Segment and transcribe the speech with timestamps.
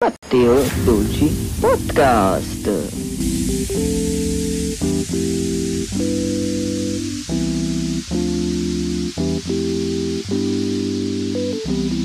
[0.00, 1.26] Matteo Dolci
[1.60, 2.68] Podcast.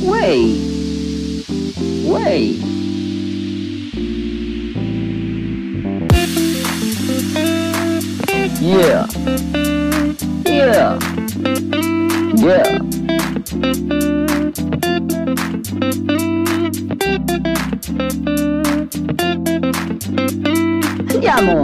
[0.02, 0.58] Way.
[2.04, 2.60] Way.
[8.60, 9.06] Yeah.
[10.48, 11.00] Yeah.
[12.38, 14.23] Yeah.
[21.36, 21.62] Andiamo!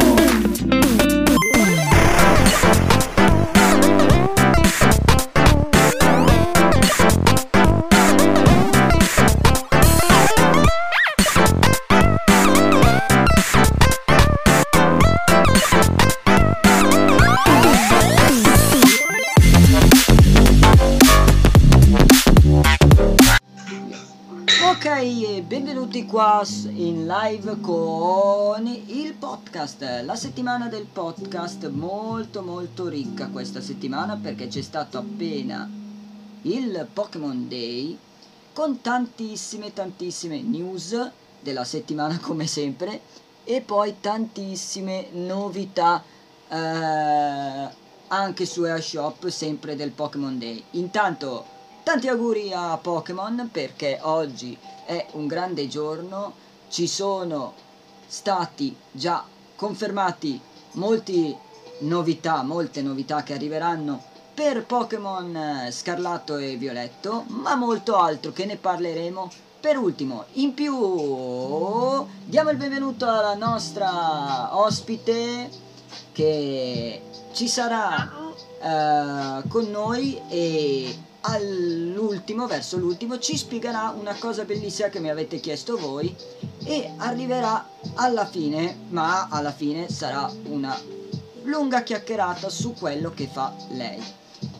[24.61, 26.43] Ok, benvenuti qua
[26.73, 28.08] in live con
[29.39, 30.01] podcast.
[30.03, 35.69] La settimana del podcast molto molto ricca questa settimana perché c'è stato appena
[36.41, 37.97] il Pokémon Day
[38.51, 43.01] con tantissime tantissime news della settimana come sempre
[43.45, 46.03] e poi tantissime novità
[46.49, 47.69] eh,
[48.07, 50.61] anche su Airshop sempre del Pokémon Day.
[50.71, 51.45] Intanto
[51.83, 56.33] tanti auguri a Pokémon perché oggi è un grande giorno,
[56.67, 57.53] ci sono
[58.05, 59.23] stati già
[59.59, 60.39] confermati
[60.73, 61.35] molti
[61.79, 64.01] novità, molte novità che arriveranno
[64.33, 69.29] per Pokémon eh, Scarlatto e Violetto, ma molto altro che ne parleremo
[69.59, 70.23] per ultimo.
[70.35, 70.73] In più
[72.23, 75.49] diamo il benvenuto alla nostra ospite
[76.13, 77.01] che
[77.33, 78.09] ci sarà
[78.61, 85.39] eh, con noi e all'ultimo, verso l'ultimo, ci spiegherà una cosa bellissima che mi avete
[85.39, 86.15] chiesto voi
[86.63, 90.79] e arriverà alla fine, ma alla fine sarà una
[91.43, 94.01] lunga chiacchierata su quello che fa lei.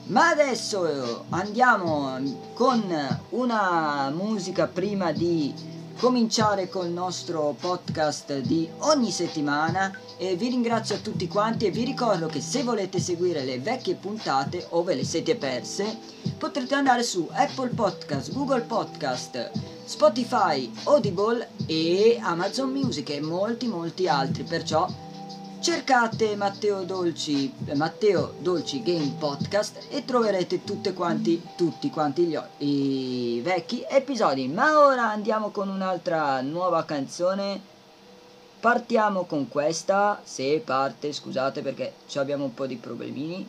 [0.08, 2.18] Ma adesso andiamo
[2.54, 2.84] con
[3.30, 5.54] una musica prima di
[6.00, 11.84] cominciare col nostro podcast di ogni settimana e vi ringrazio a tutti quanti e vi
[11.84, 15.98] ricordo che se volete seguire le vecchie puntate o ve le siete perse
[16.38, 19.52] potrete andare su Apple Podcast, Google Podcast,
[19.84, 24.44] Spotify, Audible e Amazon Music e molti molti altri.
[24.44, 24.88] Perciò
[25.62, 33.42] cercate Matteo Dolci eh, Matteo Dolci Game Podcast e troverete quanti tutti quanti gli i
[33.44, 34.48] vecchi episodi.
[34.48, 37.60] Ma ora andiamo con un'altra nuova canzone.
[38.60, 43.48] Partiamo con questa se parte scusate perché abbiamo un po' di problemini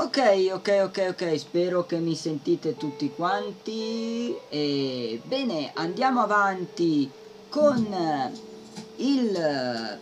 [0.00, 4.32] Ok, ok, ok, ok, spero che mi sentite tutti quanti.
[4.48, 7.10] E bene, andiamo avanti
[7.48, 7.84] con
[8.98, 9.98] il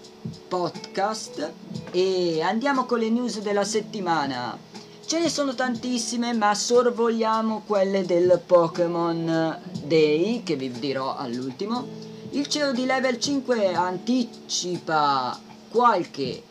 [0.49, 1.51] podcast
[1.93, 4.59] e andiamo con le news della settimana.
[5.07, 11.87] Ce ne sono tantissime, ma sorvoliamo quelle del Pokémon Day che vi dirò all'ultimo.
[12.33, 15.41] Il CEO di level 5 anticipa
[15.71, 16.43] qualche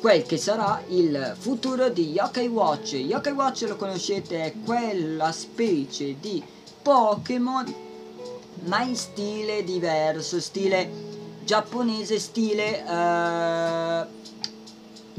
[0.00, 2.92] quel che sarà il futuro di Yokai Watch.
[2.92, 6.42] Yokai Watch lo conoscete, è quella specie di
[6.82, 7.86] Pokémon
[8.64, 10.90] ma in stile diverso, stile
[11.44, 14.06] giapponese, stile eh,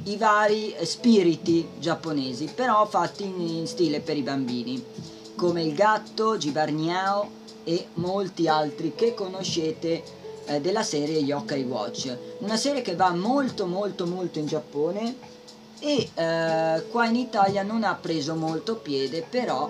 [0.04, 4.84] i vari spiriti giapponesi, però fatti in stile per i bambini,
[5.36, 10.04] come il gatto, Gibarniao e molti altri che conoscete
[10.50, 12.16] eh, della serie Yokai Watch.
[12.40, 15.16] Una serie che va molto molto molto in Giappone
[15.80, 19.70] e eh, qua in Italia non ha preso molto piede, però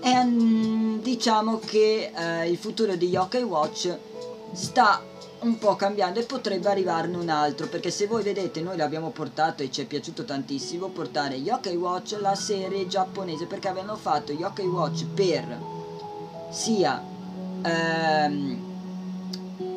[0.00, 3.96] è, diciamo che eh, il futuro di Yokai Watch
[4.52, 5.02] sta
[5.40, 9.62] un po' cambiando e potrebbe arrivarne un altro perché se voi vedete noi l'abbiamo portato
[9.62, 14.66] e ci è piaciuto tantissimo portare Yokai Watch la serie giapponese perché avevano fatto Yokai
[14.66, 15.58] Watch per
[16.50, 17.02] sia
[17.62, 18.73] ehm,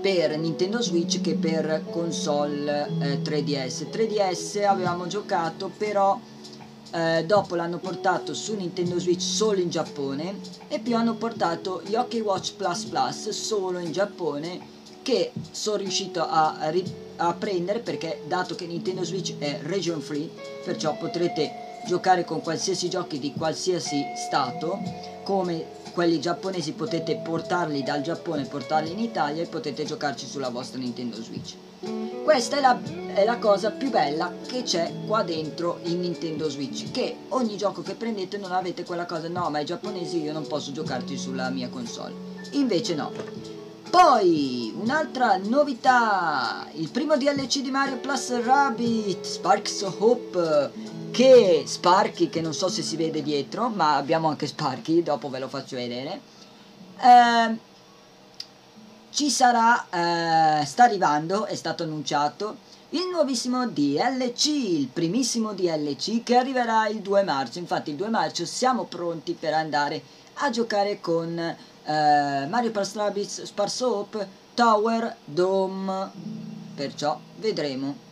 [0.02, 6.20] per Nintendo Switch che per console eh, 3DS 3DS avevamo giocato però
[6.92, 12.22] eh, dopo l'hanno portato su Nintendo Switch solo in Giappone e più hanno portato Yokai
[12.22, 16.58] Watch Plus Plus solo in Giappone che sono riuscito a,
[17.18, 20.30] a prendere perché dato che Nintendo Switch è region free
[20.64, 24.80] perciò potrete giocare con qualsiasi giochi di qualsiasi stato
[25.24, 30.78] come quelli giapponesi potete portarli dal Giappone portarli in Italia e potete giocarci sulla vostra
[30.78, 31.56] Nintendo Switch.
[32.24, 32.80] Questa è la,
[33.16, 37.82] è la cosa più bella che c'è qua dentro in Nintendo Switch che ogni gioco
[37.82, 41.50] che prendete non avete quella cosa no ma i giapponesi io non posso giocarci sulla
[41.50, 42.14] mia console.
[42.52, 43.12] Invece no.
[43.90, 50.72] Poi, un'altra novità, il primo DLC di Mario Plus Rabbit, Sparks of Hope,
[51.18, 55.40] che Sparky, che non so se si vede dietro, ma abbiamo anche Sparky, dopo ve
[55.40, 56.22] lo faccio vedere.
[57.00, 57.58] Eh,
[59.10, 62.58] ci sarà, eh, sta arrivando, è stato annunciato,
[62.90, 67.58] il nuovissimo DLC, il primissimo DLC che arriverà il 2 marzo.
[67.58, 70.00] Infatti il 2 marzo siamo pronti per andare
[70.36, 71.56] a giocare con eh,
[72.48, 76.12] Mario Plus Rabbids Sparse Hope Tower Dome
[76.76, 78.06] perciò vedremo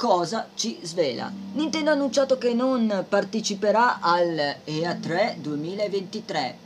[0.00, 1.30] cosa ci svela.
[1.52, 6.56] Nintendo ha annunciato che non parteciperà al EA3 2023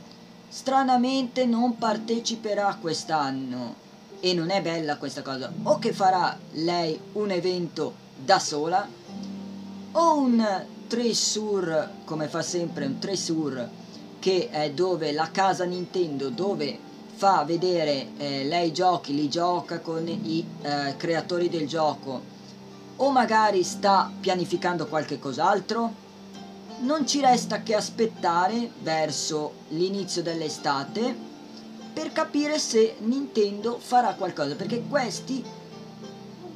[0.47, 3.83] stranamente non parteciperà quest'anno.
[4.21, 5.51] E non è bella questa cosa.
[5.63, 8.87] O che farà lei un evento da sola
[9.91, 13.67] o un Tresur come fa sempre un Tresur
[14.17, 16.79] che è dove la casa Nintendo dove
[17.15, 22.34] fa vedere eh, lei giochi, li gioca con i eh, creatori del gioco
[22.97, 26.03] o magari sta pianificando qualche cos'altro?
[26.79, 31.33] Non ci resta che aspettare verso l'inizio dell'estate
[31.93, 35.43] per capire se Nintendo farà qualcosa perché questi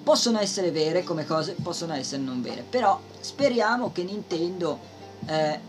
[0.03, 4.79] possono essere vere come cose possono essere non vere però speriamo che Nintendo
[5.25, 5.59] eh,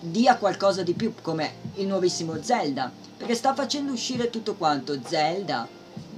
[0.00, 4.98] dia qualcosa di più come il nuovissimo Zelda perché sta facendo uscire tutto quanto.
[5.02, 5.66] Zelda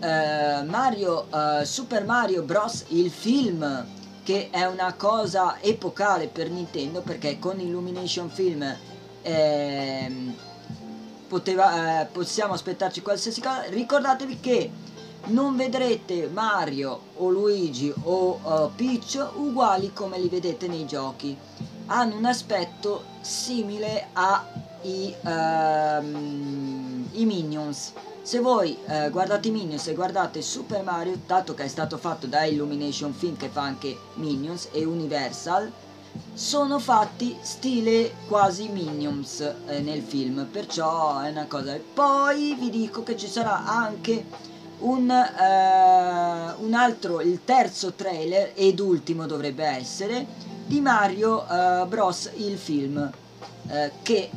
[0.00, 3.86] eh, Mario eh, Super Mario Bros il film
[4.22, 8.76] che è una cosa epocale per Nintendo perché con Illumination Film
[9.22, 10.34] eh,
[11.26, 14.70] poteva, possiamo aspettarci qualsiasi cosa ricordatevi che
[15.26, 21.36] non vedrete Mario o Luigi o uh, Peach uguali come li vedete nei giochi
[21.86, 27.92] hanno un aspetto simile ai um, i Minions.
[28.28, 32.44] Se voi eh, guardate Minions e guardate Super Mario, dato che è stato fatto da
[32.44, 35.72] Illumination Film che fa anche Minions e Universal,
[36.34, 41.74] sono fatti stile quasi Minions eh, nel film, perciò è una cosa.
[41.94, 44.26] Poi vi dico che ci sarà anche
[44.80, 50.26] un, eh, un altro, il terzo trailer ed ultimo dovrebbe essere,
[50.66, 53.10] di Mario uh, Bros il film
[53.68, 54.28] uh, che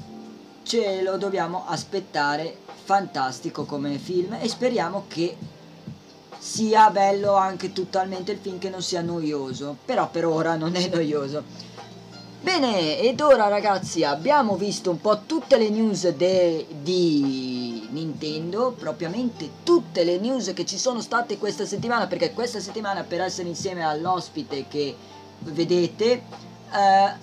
[0.64, 5.38] ce lo dobbiamo aspettare fantastico come film e speriamo che
[6.38, 9.78] sia bello anche totalmente il film che non sia noioso.
[9.86, 11.70] Però per ora non è noioso.
[12.42, 20.04] Bene ed ora ragazzi abbiamo visto un po' tutte le news di Nintendo propriamente tutte
[20.04, 24.66] le news che ci sono state questa settimana perché questa settimana per essere insieme all'ospite
[24.68, 24.96] che
[25.40, 26.12] vedete
[26.74, 27.14] eh,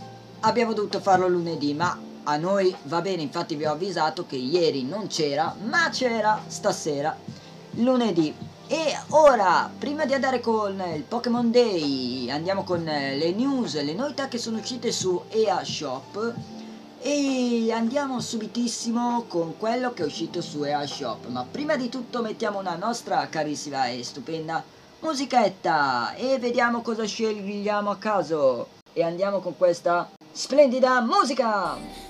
[0.40, 1.98] abbiamo dovuto farlo lunedì ma
[2.28, 7.16] a noi va bene infatti vi ho avvisato che ieri non c'era ma c'era stasera
[7.72, 8.34] lunedì
[8.70, 14.28] E ora, prima di andare con il Pokémon Day, andiamo con le news, le novità
[14.28, 16.34] che sono uscite su EA Shop
[17.00, 21.28] e andiamo subitissimo con quello che è uscito su EA Shop.
[21.28, 24.62] Ma prima di tutto mettiamo una nostra carissima e stupenda
[25.00, 28.68] musichetta e vediamo cosa scegliamo a caso.
[28.92, 32.07] E andiamo con questa splendida musica!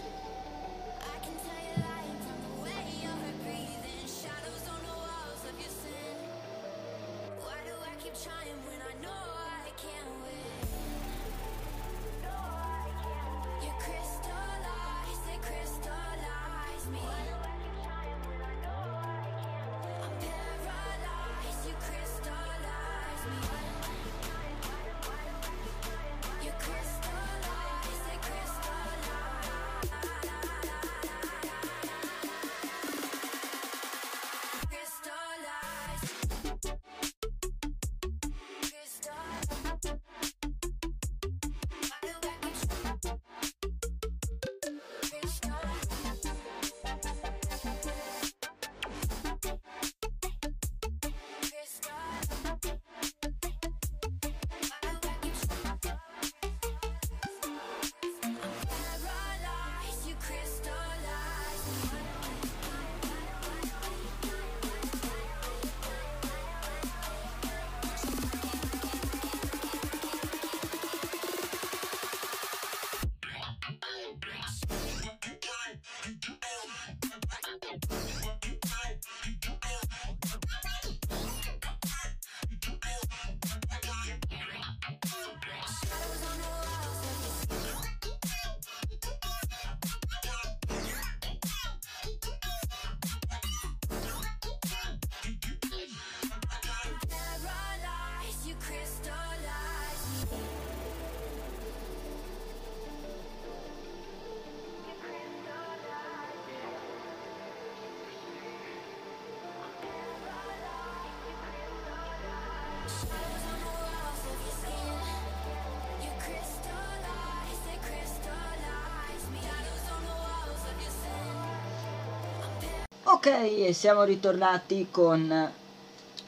[123.18, 125.52] Ok, e siamo ritornati con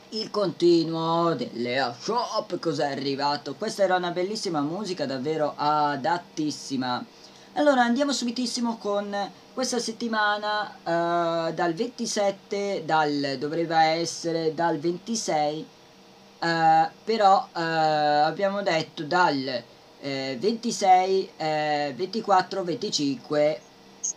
[0.08, 2.58] il continuo delle shop.
[2.58, 3.54] Cos'è arrivato?
[3.54, 7.04] Questa era una bellissima musica, davvero adattissima.
[7.52, 9.16] Allora andiamo subitissimo con
[9.54, 15.66] questa settimana eh, dal 27, dal, dovrebbe essere dal 26,
[16.40, 19.62] eh, però eh, abbiamo detto dal
[20.00, 23.60] eh, 26, eh, 24, 25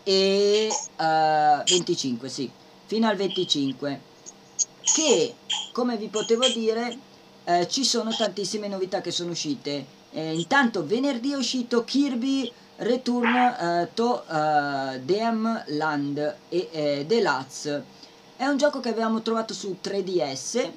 [0.02, 2.50] e eh, 25, sì,
[2.94, 4.02] fino al 25
[4.84, 5.34] che
[5.72, 6.96] come vi potevo dire
[7.46, 10.02] eh, ci sono tantissime novità che sono uscite.
[10.12, 17.84] Eh, intanto venerdì è uscito Kirby Return eh, to eh, Dem Land e eh, Deluxe
[18.38, 20.72] è un gioco che avevamo trovato su 3DS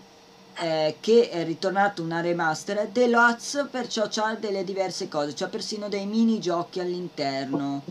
[0.58, 2.88] eh, che è ritornato una remaster.
[2.88, 7.82] Deluxe perciò c'ha delle diverse cose c'ha persino dei mini giochi all'interno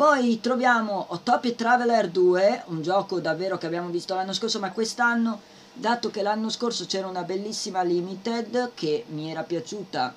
[0.00, 5.42] poi troviamo Utopia Traveler 2, un gioco davvero che abbiamo visto l'anno scorso, ma quest'anno,
[5.74, 10.14] dato che l'anno scorso c'era una bellissima limited che mi era piaciuta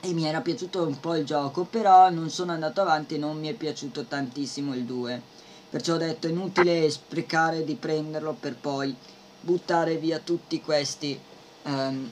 [0.00, 3.38] e mi era piaciuto un po' il gioco, però non sono andato avanti e non
[3.38, 5.22] mi è piaciuto tantissimo il 2.
[5.70, 8.92] Perciò ho detto inutile sprecare di prenderlo per poi
[9.40, 11.16] buttare via tutti questi
[11.62, 12.10] ehm,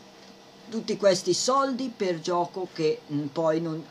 [0.71, 3.01] tutti questi soldi per gioco che
[3.33, 3.85] poi non,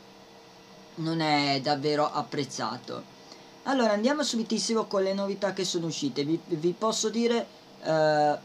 [0.95, 3.11] non è davvero apprezzato.
[3.63, 6.23] Allora andiamo subitissimo con le novità che sono uscite.
[6.25, 7.45] Vi, vi posso dire
[7.81, 8.37] eh,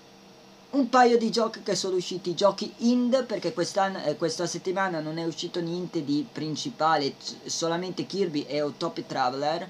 [0.70, 5.18] un paio di giochi che sono usciti, giochi ind perché quest'anno, eh, questa settimana non
[5.18, 7.14] è uscito niente di principale,
[7.46, 9.68] solamente Kirby e Utopia Traveler.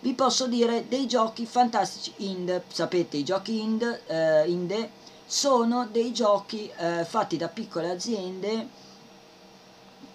[0.00, 4.90] Vi posso dire dei giochi fantastici ind, sapete i giochi ind, eh, indie
[5.26, 8.84] sono dei giochi eh, fatti da piccole aziende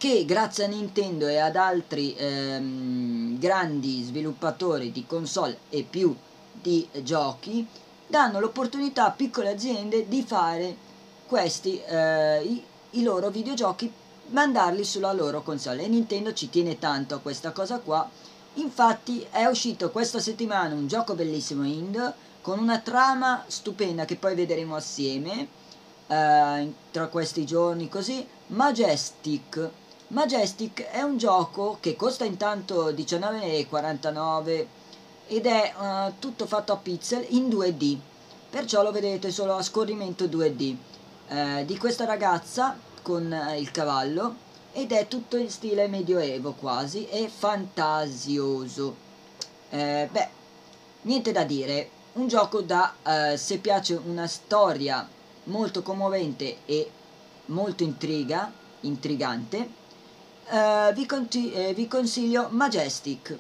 [0.02, 6.16] che grazie a Nintendo e ad altri ehm, grandi sviluppatori di console e più
[6.52, 7.68] di giochi
[8.08, 10.76] danno l'opportunità a piccole aziende di fare
[11.28, 12.64] questi eh, i,
[12.98, 13.94] i loro videogiochi
[14.30, 15.84] mandarli sulla loro console.
[15.84, 18.10] E Nintendo ci tiene tanto a questa cosa qua.
[18.56, 24.34] Infatti è uscito questa settimana un gioco bellissimo ind con una trama stupenda che poi
[24.34, 25.48] vedremo assieme
[26.08, 29.70] eh, tra questi giorni così Majestic
[30.12, 34.66] Majestic è un gioco che costa intanto 19,49
[35.28, 37.98] ed è eh, tutto fatto a pixel in 2D
[38.50, 40.76] perciò lo vedete solo a scorrimento 2D
[41.30, 44.36] eh, di questa ragazza con eh, il cavallo
[44.74, 48.96] ed è tutto in stile medioevo quasi e fantasioso.
[49.70, 50.30] Eh, beh,
[51.04, 55.08] niente da dire, un gioco da eh, se piace una storia
[55.46, 56.92] molto commovente e
[57.46, 58.52] molto intriga,
[58.82, 59.80] intrigante,
[60.52, 63.38] eh, vi, conti- eh, vi consiglio Majestic.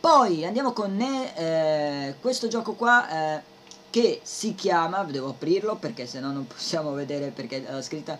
[0.00, 3.42] Poi andiamo con eh, questo gioco qua eh,
[3.88, 8.18] che si chiama, devo aprirlo perché se no non possiamo vedere perché è scritta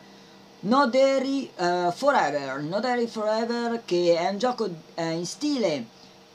[0.60, 5.86] No Dairy eh, Forever, No Dairy Forever che è un gioco eh, in stile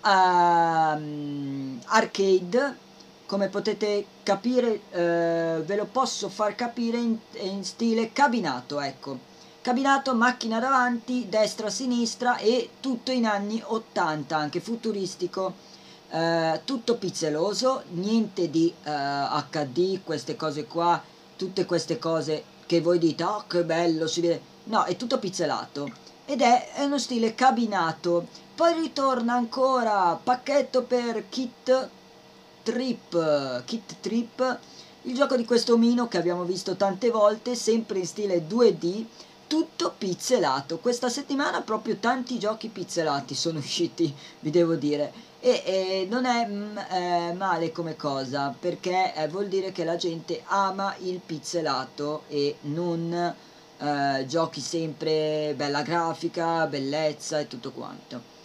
[0.03, 2.85] ehm, arcade.
[3.25, 9.35] Come potete capire eh, ve lo posso far capire in, in stile cabinato ecco
[9.67, 15.55] cabinato macchina davanti destra sinistra e tutto in anni 80 anche futuristico.
[16.09, 18.89] Eh, tutto pizzeloso niente di eh,
[19.49, 21.03] HD queste cose qua
[21.35, 25.91] tutte queste cose che voi dite oh che bello si vede no è tutto pizzelato
[26.25, 28.27] ed è, è uno stile cabinato.
[28.55, 31.89] Poi ritorna ancora pacchetto per kit
[32.63, 34.59] Trip, Kit Trip,
[35.03, 39.05] il gioco di questo omino che abbiamo visto tante volte, sempre in stile 2D,
[39.47, 40.77] tutto pizzelato.
[40.79, 45.25] Questa settimana proprio tanti giochi pizzelati sono usciti, vi devo dire.
[45.39, 49.95] E, e non è mm, eh, male come cosa, perché eh, vuol dire che la
[49.95, 53.35] gente ama il pizzelato e non
[53.79, 58.35] eh, giochi sempre bella grafica, bellezza e tutto quanto.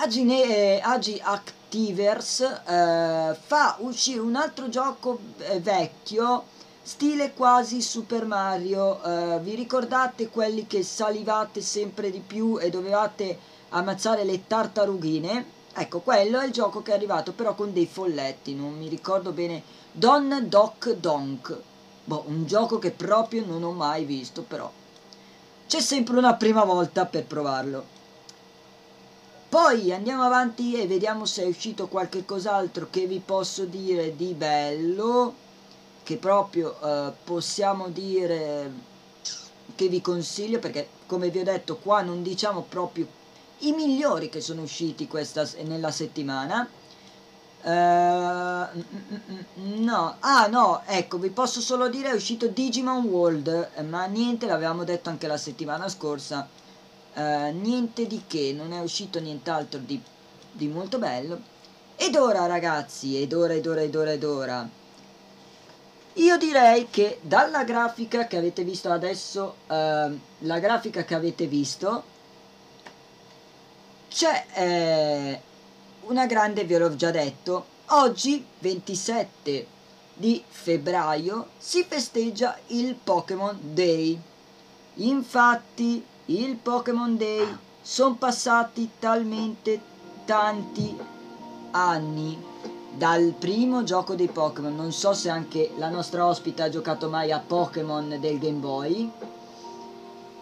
[0.00, 6.44] Agi, ne- Agi Activers eh, fa uscire un altro gioco eh, vecchio,
[6.88, 9.02] stile quasi Super Mario.
[9.02, 15.56] Eh, vi ricordate quelli che salivate sempre di più e dovevate ammazzare le tartarughine?
[15.74, 19.32] Ecco, quello è il gioco che è arrivato, però con dei folletti, non mi ricordo
[19.32, 19.62] bene.
[19.92, 21.60] Don Doc Donk.
[22.04, 24.72] Boh, un gioco che proprio non ho mai visto, però.
[25.66, 27.84] C'è sempre una prima volta per provarlo.
[29.50, 34.32] Poi andiamo avanti e vediamo se è uscito qualche cos'altro che vi posso dire di
[34.32, 35.34] bello,
[36.08, 38.72] che proprio eh, possiamo dire
[39.74, 43.06] che vi consiglio, perché come vi ho detto qua non diciamo proprio
[43.58, 46.66] i migliori che sono usciti questa, nella settimana.
[47.68, 48.64] Mm,
[49.84, 54.46] no, ah no, ecco, vi posso solo dire è uscito Digimon World, eh, ma niente,
[54.46, 56.48] l'avevamo detto anche la settimana scorsa
[57.12, 60.00] eh, niente di che, non è uscito nient'altro di,
[60.52, 61.38] di molto bello.
[61.96, 64.78] Ed ora ragazzi, ed ora, ed ora, ed ora, ed ora.
[66.18, 72.02] Io direi che dalla grafica che avete visto adesso, eh, la grafica che avete visto,
[74.08, 75.40] c'è eh,
[76.06, 79.66] una grande, ve l'ho già detto, oggi 27
[80.14, 84.20] di febbraio si festeggia il Pokémon Day.
[84.94, 89.80] Infatti il Pokémon Day sono passati talmente
[90.24, 90.96] tanti
[91.70, 92.47] anni
[92.98, 94.74] dal primo gioco dei Pokémon.
[94.74, 99.10] Non so se anche la nostra ospite ha giocato mai a Pokémon del Game Boy.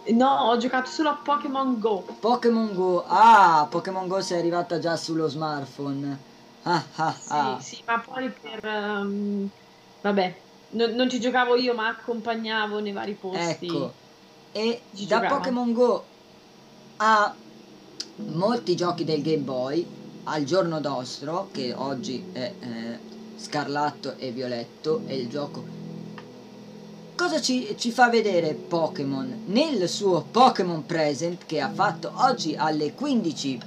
[0.08, 2.04] No, ho giocato solo a Pokémon Go.
[2.18, 6.34] Pokémon Go, ah, Pokémon Go sei arrivata già sullo smartphone.
[6.62, 7.58] Ah, ah, Sì, ah.
[7.60, 8.64] sì, ma poi per...
[8.64, 9.50] ehm,
[10.00, 10.34] vabbè,
[10.70, 13.66] non, non ci giocavo io, ma accompagnavo nei vari posti.
[13.66, 13.92] Ecco,
[14.52, 15.20] e Ci da.
[15.20, 16.04] Pokémon Go
[16.98, 17.34] a
[18.16, 19.95] molti giochi del Game Boy
[20.28, 22.98] al giorno nostro, che oggi è eh,
[23.36, 25.64] scarlatto e violetto, è il gioco.
[27.14, 29.44] Cosa ci, ci fa vedere Pokémon?
[29.46, 33.60] Nel suo Pokémon Present che ha fatto oggi alle 15,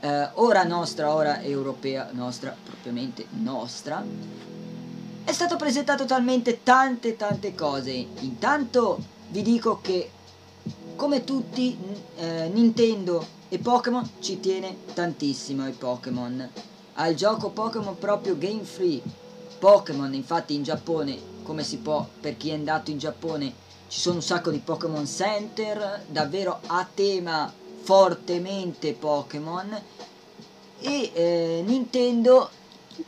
[0.00, 4.02] eh, ora nostra, ora europea, nostra, propriamente nostra,
[5.24, 7.92] è stato presentato talmente tante tante cose.
[8.20, 8.98] Intanto
[9.28, 10.10] vi dico che
[10.96, 11.76] come tutti
[12.16, 16.48] eh, Nintendo e Pokémon ci tiene tantissimo ai Pokémon.
[16.94, 19.02] Al gioco Pokémon proprio game free.
[19.58, 23.52] Pokémon infatti in Giappone, come si può per chi è andato in Giappone,
[23.88, 29.82] ci sono un sacco di Pokémon Center, davvero a tema fortemente Pokémon
[30.78, 32.48] e eh, Nintendo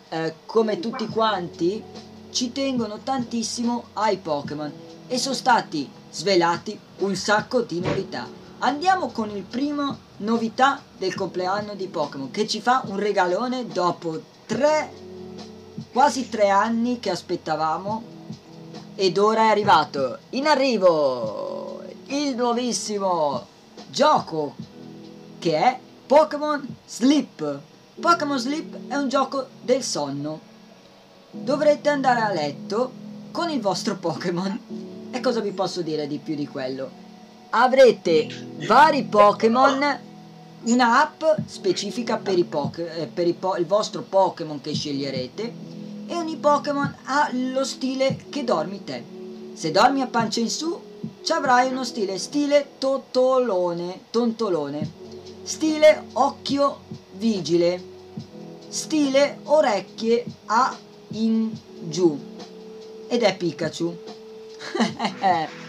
[0.09, 1.83] eh, come tutti quanti
[2.31, 4.73] ci tengono tantissimo ai Pokémon
[5.07, 8.42] e sono stati svelati un sacco di novità.
[8.65, 14.23] Andiamo con il primo novità del compleanno di Pokémon che ci fa un regalone dopo
[14.47, 14.89] tre
[15.91, 18.03] quasi tre anni che aspettavamo
[18.95, 23.45] ed ora è arrivato in arrivo il nuovissimo
[23.91, 24.55] gioco
[25.41, 27.59] che è Pokémon Sleep.
[27.99, 30.39] Pokémon Sleep è un gioco del sonno.
[31.33, 32.93] dovrete andare a letto
[33.33, 35.11] con il vostro Pokémon.
[35.11, 37.12] E cosa vi posso dire di più di quello?
[37.55, 38.29] Avrete
[38.67, 39.99] vari Pokémon,
[40.63, 45.53] una app specifica per, i eh, per i il vostro Pokémon che sceglierete
[46.07, 49.05] e ogni Pokémon ha lo stile che dormi te.
[49.53, 50.81] Se dormi a pancia in su,
[51.23, 54.91] ci avrai uno stile, stile totolone, tontolone,
[55.43, 56.81] stile occhio
[57.13, 57.83] vigile,
[58.69, 60.75] stile orecchie a
[61.09, 61.53] in
[61.87, 62.19] giù
[63.09, 63.95] ed è Pikachu.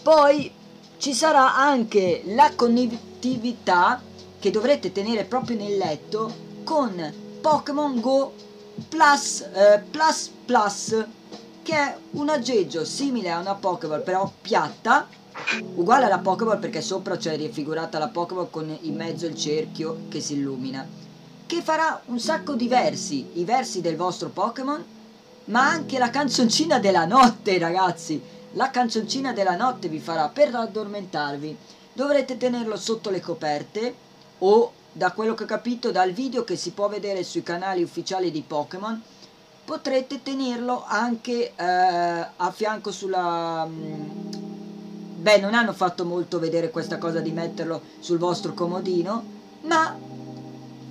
[0.00, 0.62] Poi
[1.04, 4.00] ci sarà anche la connettività
[4.38, 6.32] che dovrete tenere proprio nel letto
[6.64, 7.12] con
[7.42, 8.32] Pokémon Go
[8.88, 11.04] Plus, eh, Plus Plus
[11.62, 15.06] che è un aggeggio simile a una Pokéball però piatta
[15.74, 20.22] uguale alla Pokéball perché sopra c'è raffigurata la Pokéball con in mezzo il cerchio che
[20.22, 20.88] si illumina
[21.44, 24.82] che farà un sacco di versi i versi del vostro Pokémon
[25.46, 28.18] ma anche la canzoncina della notte ragazzi
[28.54, 31.56] la canzoncina della notte vi farà per addormentarvi.
[31.92, 33.94] Dovrete tenerlo sotto le coperte
[34.38, 38.30] o da quello che ho capito dal video che si può vedere sui canali ufficiali
[38.30, 39.02] di Pokémon
[39.64, 41.64] potrete tenerlo anche eh,
[42.36, 44.10] a fianco sulla mm,
[45.16, 49.24] beh non hanno fatto molto vedere questa cosa di metterlo sul vostro comodino
[49.62, 49.96] ma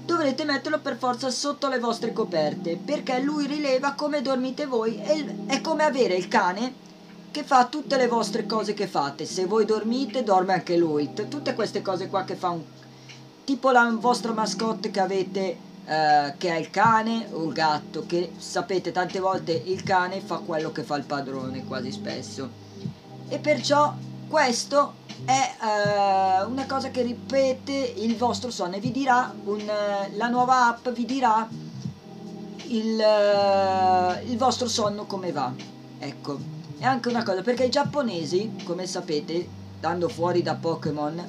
[0.05, 5.45] dovrete metterlo per forza sotto le vostre coperte perché lui rileva come dormite voi e
[5.45, 6.73] è come avere il cane
[7.33, 9.25] che fa tutte le vostre cose che fate.
[9.25, 11.11] Se voi dormite dorme anche lui.
[11.15, 12.61] Tutte queste cose qua che fa un
[13.43, 18.33] tipo la vostra mascotte che avete eh, che è il cane o il gatto che
[18.37, 22.47] sapete tante volte il cane fa quello che fa il padrone quasi spesso.
[23.27, 23.91] E perciò
[24.27, 24.93] questo
[25.25, 30.27] è eh, una cosa che ripete il vostro sonno e vi dirà un, eh, la
[30.27, 31.49] nuova app vi dirà
[32.67, 35.51] il, eh, il vostro sonno come va.
[35.97, 39.47] Ecco è anche una cosa perché i giapponesi come sapete
[39.79, 41.23] dando fuori da Pokémon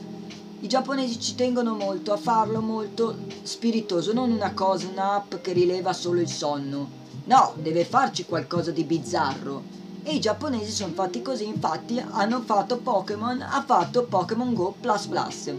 [0.59, 5.93] i giapponesi ci tengono molto a farlo molto spiritoso non una cosa un'app che rileva
[5.93, 6.89] solo il sonno.
[7.27, 9.63] No deve farci qualcosa di bizzarro.
[10.03, 15.07] E i giapponesi sono fatti così infatti hanno fatto Pokémon ha fatto Pokémon Go Plus
[15.07, 15.53] Plus.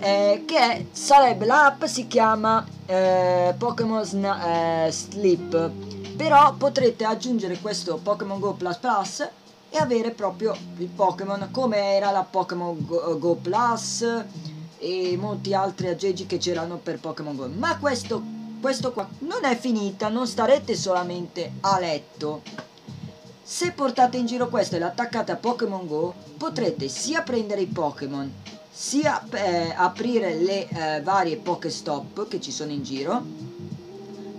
[0.00, 5.87] Eh, che sarebbe l'app si chiama eh, Pokémon eh, Sleep
[6.18, 9.28] però potrete aggiungere questo Pokémon Go Plus Plus
[9.70, 14.04] e avere proprio il Pokémon come era la Pokémon Go, Go Plus
[14.78, 17.46] e molti altri aggeggi che c'erano per Pokémon Go.
[17.46, 18.20] Ma questo,
[18.60, 22.42] questo qua non è finita non starete solamente a letto.
[23.40, 28.30] Se portate in giro questo e l'attaccate a Pokémon Go, potrete sia prendere i Pokémon,
[28.68, 33.22] sia eh, aprire le eh, varie Pokéstop che ci sono in giro,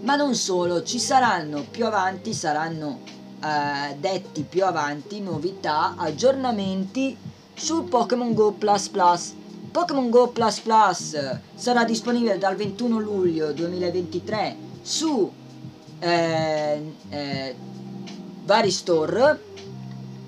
[0.02, 3.00] ma non solo, ci saranno più avanti, saranno
[3.44, 7.16] eh, detti più avanti novità, aggiornamenti
[7.54, 9.34] sul Pokémon Go Plus Plus.
[9.72, 15.32] Pokémon Go Plus Plus sarà disponibile dal 21 luglio 2023 su
[16.00, 17.56] eh, eh,
[18.46, 19.44] vari store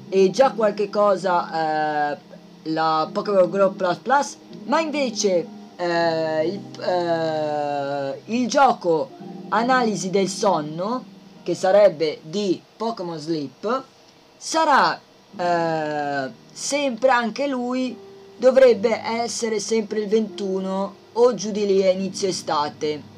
[0.10, 2.18] e già qualche cosa eh,
[2.64, 9.10] la Pokémon Go Plus Plus ma invece eh, il, eh, il gioco
[9.54, 11.04] analisi del sonno
[11.44, 13.84] che sarebbe di Pokémon Sleep
[14.38, 15.00] sarà
[15.38, 17.98] eh, sempre anche lui
[18.38, 23.10] dovrebbe essere sempre il 21 o giù di lì a inizio estate.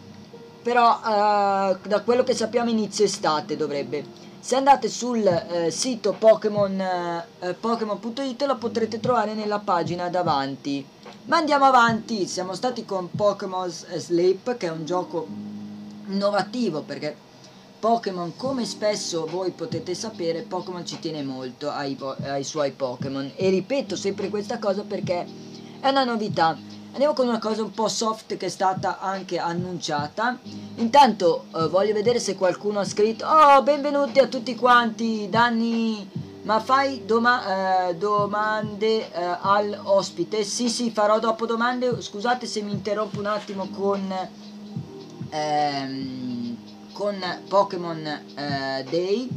[0.61, 4.21] Però eh, da quello che sappiamo inizio estate dovrebbe.
[4.39, 6.79] Se andate sul eh, sito Pokémon
[7.39, 10.85] eh, Pokémon.it lo potrete trovare nella pagina davanti.
[11.25, 15.27] Ma andiamo avanti siamo stati con Pokémon Sleep che è un gioco
[16.07, 17.15] innovativo perché
[17.79, 23.49] Pokémon come spesso voi potete sapere Pokémon ci tiene molto ai, ai suoi Pokémon e
[23.49, 25.25] ripeto sempre questa cosa perché
[25.79, 26.57] è una novità
[26.93, 30.37] Andiamo con una cosa un po' soft che è stata anche annunciata.
[30.75, 36.07] Intanto eh, voglio vedere se qualcuno ha scritto Oh, benvenuti a tutti quanti, Danni,
[36.43, 40.43] ma fai doma- eh, domande eh, al ospite?
[40.43, 41.99] Sì, sì, farò dopo domande.
[41.99, 44.13] Scusate se mi interrompo un attimo con,
[45.33, 46.57] ehm,
[46.93, 47.15] con
[47.47, 49.27] Pokémon eh, Day.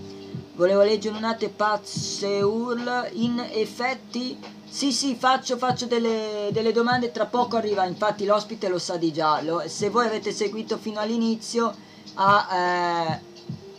[0.54, 3.10] Volevo leggere un attimo Pazeur.
[3.14, 8.78] In effetti sì, sì, faccio, faccio delle, delle domande, tra poco arriva, infatti l'ospite lo
[8.78, 11.74] sa di già, lo- se voi avete seguito fino all'inizio,
[12.14, 13.20] a, eh,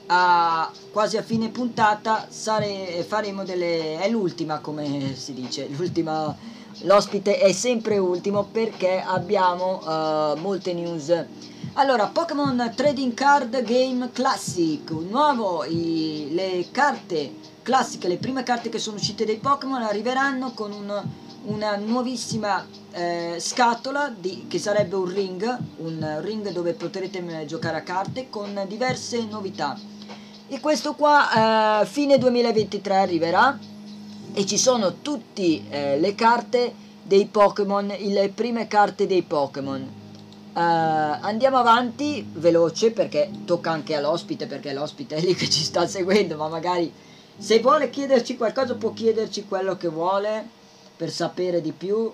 [0.07, 3.99] a- quasi a fine puntata sare- faremo delle...
[3.99, 6.35] è l'ultima come si dice, l'ultima
[6.81, 11.25] l'ospite è sempre ultimo perché abbiamo eh, molte news.
[11.73, 18.79] Allora, Pokémon Trading Card Game Classic, nuovo, i- le carte classiche, le prime carte che
[18.79, 21.03] sono uscite dei Pokémon arriveranno con un-
[21.45, 27.77] una nuovissima eh, scatola di- che sarebbe un ring, un ring dove potrete eh, giocare
[27.77, 29.77] a carte con diverse novità.
[30.47, 33.55] E questo qua eh, fine 2023 arriverà
[34.33, 35.61] e ci sono tutte
[35.99, 40.05] le carte dei Pokémon, le prime carte dei Pokémon.
[40.57, 45.85] Eh, andiamo avanti veloce perché tocca anche all'ospite perché l'ospite è lì che ci sta
[45.85, 46.91] seguendo ma magari
[47.37, 50.49] se vuole chiederci qualcosa può chiederci quello che vuole
[50.95, 52.11] per sapere di più.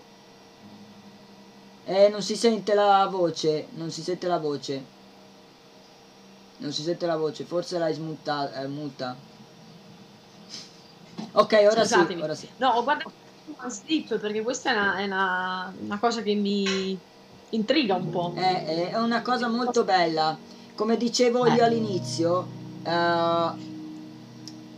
[1.85, 4.83] Eh non si sente la voce non si sente la voce.
[6.57, 9.15] Non si sente la voce forse l'hai smuta eh, muta.
[11.33, 12.21] Ok ora sì Scusatemi.
[12.21, 12.47] ora sì.
[12.57, 13.13] No, ho guardato
[13.45, 16.99] un slip perché questa è una, è una- una cosa che mi
[17.53, 18.33] intriga un po'.
[18.35, 20.37] È, è una cosa molto bella.
[20.75, 22.45] Come dicevo io all'inizio,
[22.83, 23.71] eh,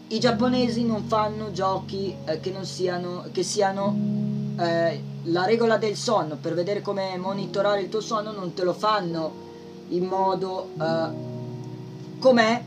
[0.07, 3.95] i giapponesi non fanno giochi eh, che non siano, che siano
[4.59, 6.38] eh, la regola del sonno.
[6.39, 9.43] Per vedere come monitorare il tuo sonno non te lo fanno
[9.89, 11.33] in modo eh,
[12.19, 12.63] com'è,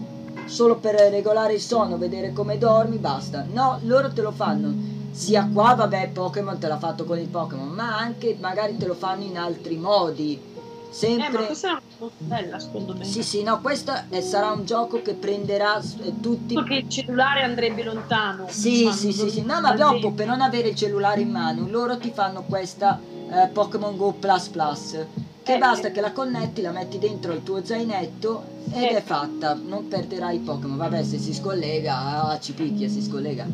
[0.46, 3.44] solo per regolare il sonno, vedere come dormi, basta.
[3.52, 4.96] No, loro te lo fanno.
[5.18, 8.94] Sia qua, vabbè, Pokémon te l'ha fatto con il Pokémon, ma anche magari te lo
[8.94, 10.34] fanno in altri modi.
[10.34, 11.46] Eh, ma Sempre.
[11.46, 13.04] questa è una cosa bella, secondo me.
[13.04, 16.54] Sì, sì, no, questo eh, sarà un gioco che prenderà eh, tutti.
[16.54, 18.46] Perché il cellulare andrebbe lontano.
[18.48, 19.42] Sì, Fanno sì, sì, sì.
[19.42, 23.48] No, ma dopo per non avere il cellulare in mano, loro ti fanno questa eh,
[23.48, 24.96] Pokémon Go Plus Plus.
[25.42, 28.96] Che Eh, basta che la connetti, la metti dentro il tuo zainetto ed Eh.
[28.98, 29.54] è fatta.
[29.54, 30.76] Non perderai i Pokémon.
[30.76, 33.46] Vabbè, se si scollega, ah, ci picchia, si scollega.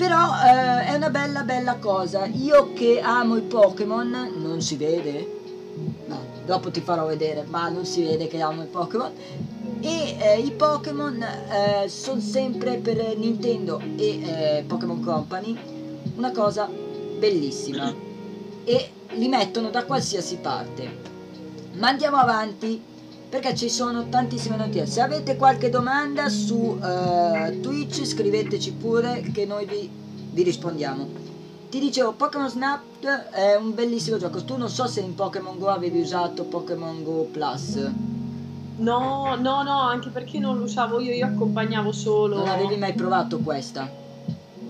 [0.00, 2.24] Però eh, è una bella bella cosa.
[2.24, 5.40] Io che amo i Pokémon, non si vede?
[6.06, 9.12] No, dopo ti farò vedere, ma non si vede che amo i Pokémon.
[9.82, 15.58] E eh, i Pokémon eh, sono sempre per Nintendo e eh, Pokémon Company
[16.16, 16.66] una cosa
[17.18, 17.94] bellissima.
[18.64, 21.08] E li mettono da qualsiasi parte.
[21.72, 22.82] Ma andiamo avanti
[23.30, 24.86] perché ci sono tantissime notizie.
[24.86, 29.88] Se avete qualche domanda su eh, Twitch scriveteci pure che noi vi,
[30.32, 31.06] vi rispondiamo.
[31.70, 34.42] Ti dicevo, Pokémon Snap è un bellissimo gioco.
[34.42, 37.76] Tu non so se in Pokémon Go avevi usato Pokémon Go Plus.
[38.78, 42.38] No, no, no, anche perché non lo usavo io, io accompagnavo solo.
[42.38, 43.88] Non avevi mai provato questa?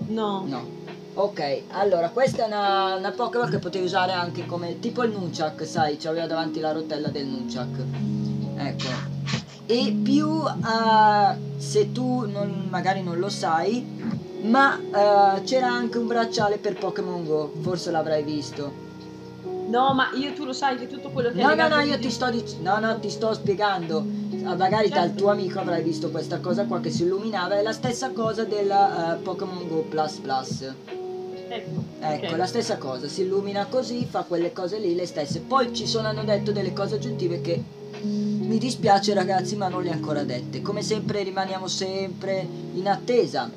[0.09, 0.45] No.
[0.47, 0.79] No.
[1.13, 5.65] Ok, allora questa è una, una Pokémon che potevi usare anche come tipo il Nunchak,
[5.65, 8.30] sai, c'aveva davanti la rotella del Nunchak.
[8.67, 8.87] Ecco.
[9.65, 13.85] E più eh, se tu non- magari non lo sai,
[14.43, 18.89] ma eh, c'era anche un bracciale per Pokémon Go, forse l'avrai visto.
[19.67, 22.09] No, ma io tu lo sai che tutto quello che No, no, no, io ti
[22.11, 24.05] sto dic- no, no, ti sto spiegando.
[24.43, 25.15] Ah, Magari dal Certo.
[25.21, 29.13] tuo amico avrai visto questa cosa qua che si illuminava, è la stessa cosa della
[29.15, 30.61] eh, Pokémon Go Plus Plus.
[31.47, 32.37] Ecco, Ecco, ok.
[32.37, 35.39] la stessa cosa, si illumina così, fa quelle cose lì, le stesse.
[35.41, 37.63] Poi ci sono, hanno detto delle cose aggiuntive che
[38.01, 40.61] mi dispiace ragazzi, ma non le ho ancora dette.
[40.61, 43.49] Come sempre rimaniamo sempre in attesa.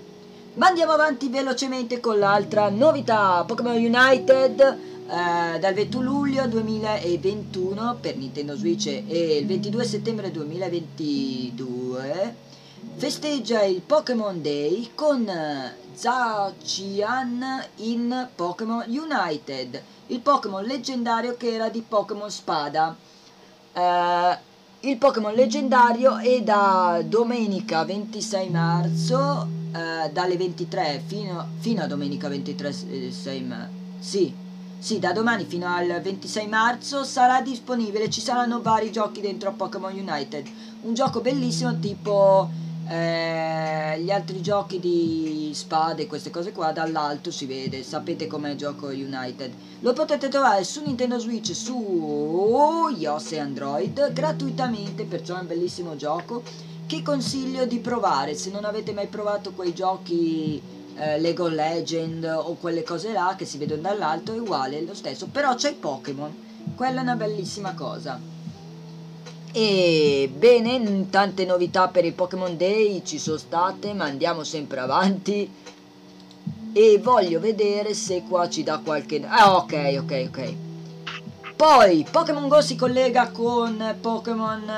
[0.55, 8.17] Ma andiamo avanti velocemente con l'altra novità, Pokémon United eh, dal 21 luglio 2021 per
[8.17, 12.53] Nintendo Switch e il 22 settembre 2022
[12.97, 21.69] festeggia il Pokémon Day con eh, Zacian in Pokémon United, il Pokémon leggendario che era
[21.69, 22.97] di Pokémon Spada.
[23.77, 24.39] Eh,
[24.81, 32.29] il Pokémon leggendario è da domenica 26 marzo, eh, dalle 23 fino, fino a domenica
[32.29, 34.33] 23 eh, 6 ma- sì,
[34.79, 39.53] sì, da domani fino al 26 marzo sarà disponibile, ci saranno vari giochi dentro a
[39.53, 40.47] Pokémon United.
[40.83, 42.49] Un gioco bellissimo tipo
[42.89, 48.87] eh, gli altri giochi di spade, queste cose qua, dall'alto si vede, sapete com'è gioco
[48.89, 49.53] United.
[49.81, 55.97] Lo potete trovare su Nintendo Switch, su iOS e Android gratuitamente, perciò è un bellissimo
[55.97, 56.43] gioco
[56.87, 60.61] che consiglio di provare se non avete mai provato quei giochi
[60.97, 64.95] eh, Lego Legend o quelle cose là che si vedono dall'alto è uguale, è lo
[64.95, 66.35] stesso, però c'è Pokémon,
[66.77, 68.34] quella è una bellissima cosa.
[69.57, 75.49] E bene, tante novità per il Pokémon Day ci sono state, ma andiamo sempre avanti.
[76.73, 79.23] E voglio vedere se qua ci dà qualche...
[79.25, 80.55] Ah, ok, ok, ok.
[81.55, 84.69] Poi Pokémon Go si collega con Pokémon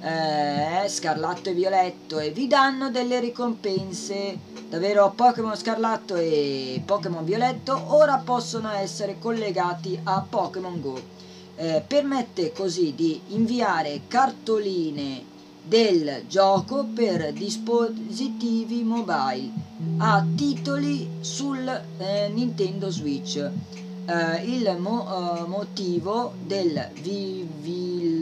[0.00, 4.38] eh, Scarlatto e Violetto e vi danno delle ricompense.
[4.68, 11.23] Davvero Pokémon Scarlatto e Pokémon Violetto ora possono essere collegati a Pokémon Go.
[11.56, 15.22] Eh, permette così di inviare cartoline
[15.62, 19.50] del gioco per dispositivi mobile
[19.98, 21.64] a titoli sul
[21.98, 23.36] eh, Nintendo Switch.
[23.36, 28.18] Eh, il mo- eh, motivo del Vivillon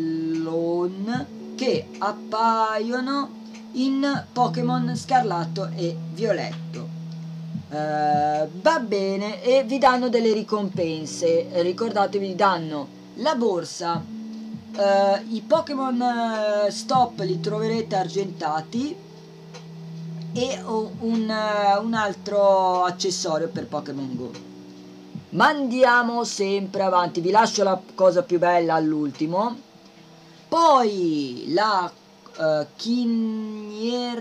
[1.55, 3.31] che appaiono
[3.73, 6.87] in Pokémon Scarlatto e Violetto.
[7.71, 11.49] Eh, va bene e vi danno delle ricompense.
[11.63, 14.03] Ricordatevi, danno la borsa.
[14.75, 18.97] eh, I Pokémon eh, Stop li troverete argentati
[20.33, 24.31] e un, eh, un altro accessorio per Pokémon Go.
[25.31, 29.57] Ma andiamo sempre avanti, vi lascio la cosa più bella all'ultimo.
[30.49, 31.91] Poi la
[32.37, 34.13] uh, Kinierger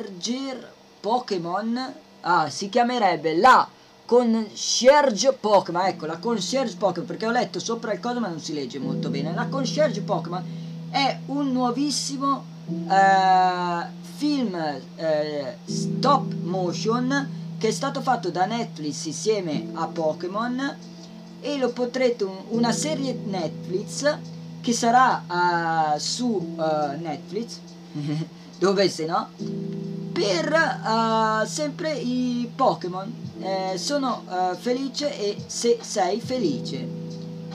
[1.02, 3.68] Pokémon, ah, si chiamerebbe la
[4.12, 8.54] Concierge Pokémon, ecco la Concierge Pokémon perché ho letto sopra il coso ma non si
[8.54, 9.34] legge molto bene.
[9.34, 10.44] La Concierge Pokémon
[10.90, 12.44] è un nuovissimo
[12.90, 13.86] eh,
[14.18, 14.54] film
[14.98, 20.76] eh, stop motion che è stato fatto da Netflix insieme a Pokémon
[21.40, 24.18] e lo potrete un- una serie Netflix
[24.60, 27.60] che sarà eh, su eh, Netflix
[28.60, 29.30] dove se no
[30.12, 33.30] per eh, sempre i Pokémon.
[33.40, 37.00] Eh, sono eh, felice e se sei felice.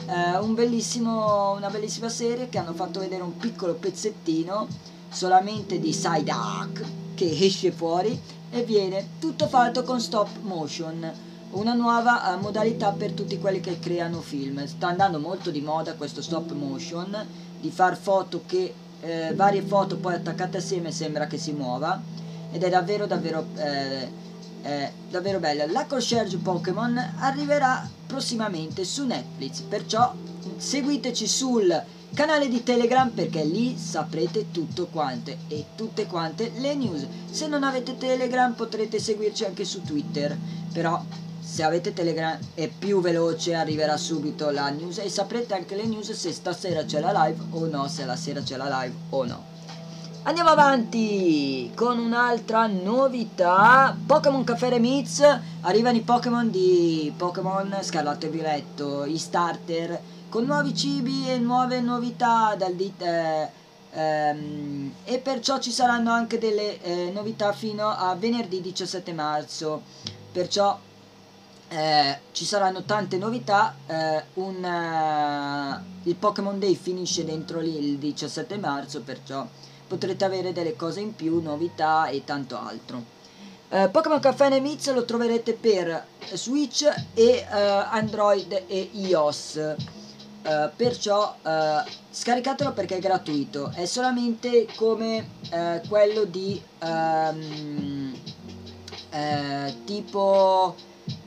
[0.09, 4.67] Eh, un una bellissima serie che hanno fatto vedere un piccolo pezzettino
[5.09, 6.83] solamente di Psyduck
[7.15, 11.11] che esce fuori e viene tutto fatto con stop motion.
[11.51, 14.65] Una nuova eh, modalità per tutti quelli che creano film.
[14.65, 17.15] Sta andando molto di moda questo stop motion
[17.59, 22.01] di far foto che eh, varie foto poi attaccate assieme sembra che si muova
[22.51, 24.25] ed è davvero davvero eh,
[24.61, 25.65] è davvero bella.
[25.67, 30.13] La concierge Pokémon arriverà prossimamente su Netflix, perciò
[30.57, 31.83] seguiteci sul
[32.13, 37.05] canale di Telegram perché lì saprete tutto quante e tutte quante le news.
[37.29, 40.37] Se non avete Telegram potrete seguirci anche su Twitter,
[40.73, 41.01] però
[41.39, 46.11] se avete Telegram è più veloce, arriverà subito la news e saprete anche le news
[46.11, 49.56] se stasera c'è la live o no, se la sera c'è la live o no.
[50.27, 53.95] Andiamo avanti con un'altra novità.
[54.05, 55.21] Pokémon Caffè Remix.
[55.61, 61.79] Arrivano i Pokémon di Pokémon Scarlatto e Violetto, i starter con nuovi cibi e nuove
[61.79, 63.47] novità dal di- eh,
[63.91, 69.81] ehm, e perciò ci saranno anche delle eh, novità fino a venerdì 17 marzo.
[70.29, 70.77] Perciò
[71.69, 73.75] eh, ci saranno tante novità.
[73.87, 79.47] eh, un, eh, il Pokémon Day finisce dentro lì il 17 marzo, perciò
[79.87, 83.15] potrete avere delle cose in più, novità e tanto altro.
[83.69, 89.55] Eh, Pokémon Caffè Nemix lo troverete per Switch e eh, Android e iOS.
[89.55, 93.71] Eh, perciò eh, scaricatelo perché è gratuito.
[93.73, 96.61] È solamente come eh, quello di
[99.09, 100.75] eh, tipo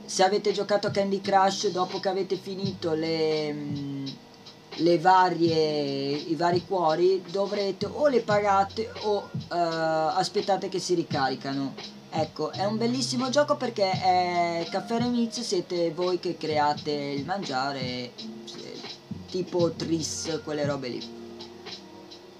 [0.05, 4.30] se avete giocato a Candy Crush dopo che avete finito le, le
[4.99, 11.73] varie, i vari cuori dovrete o le pagate o eh, aspettate che si ricaricano.
[12.13, 18.11] Ecco, è un bellissimo gioco perché è Caffè Remix, siete voi che create il mangiare,
[19.29, 21.19] tipo Tris, quelle robe lì.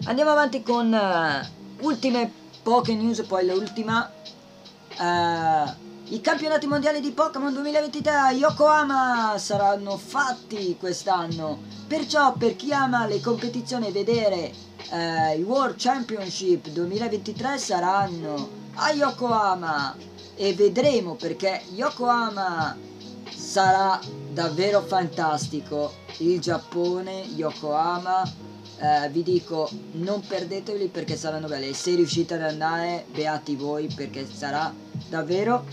[0.05, 1.49] Andiamo avanti con eh,
[1.81, 2.31] ultime
[2.63, 4.11] poche news, poi l'ultima.
[4.99, 11.57] Eh, I campionati mondiali di Pokémon 2023 a Yokohama saranno fatti quest'anno.
[11.87, 14.51] Perciò per chi ama le competizioni vedere
[14.89, 19.95] eh, i World Championship 2023 saranno a Yokohama
[20.35, 22.77] e vedremo perché Yokohama
[23.33, 23.97] sarà
[24.33, 25.93] davvero fantastico.
[26.17, 28.29] Il Giappone, Yokohama,
[28.79, 31.73] eh, vi dico non perdeteli perché saranno belle.
[31.73, 34.73] Se riuscite ad andare, beati voi perché sarà
[35.07, 35.63] davvero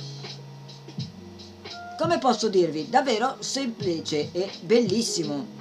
[1.99, 5.57] come posso dirvi, davvero semplice e bellissimo.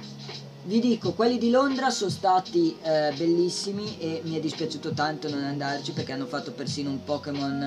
[0.62, 5.42] Vi dico, quelli di Londra sono stati eh, bellissimi e mi è dispiaciuto tanto non
[5.42, 7.62] andarci perché hanno fatto persino un Pokémon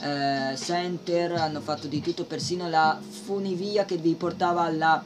[0.00, 5.04] eh, Center, hanno fatto di tutto, persino la funivia che vi portava alla,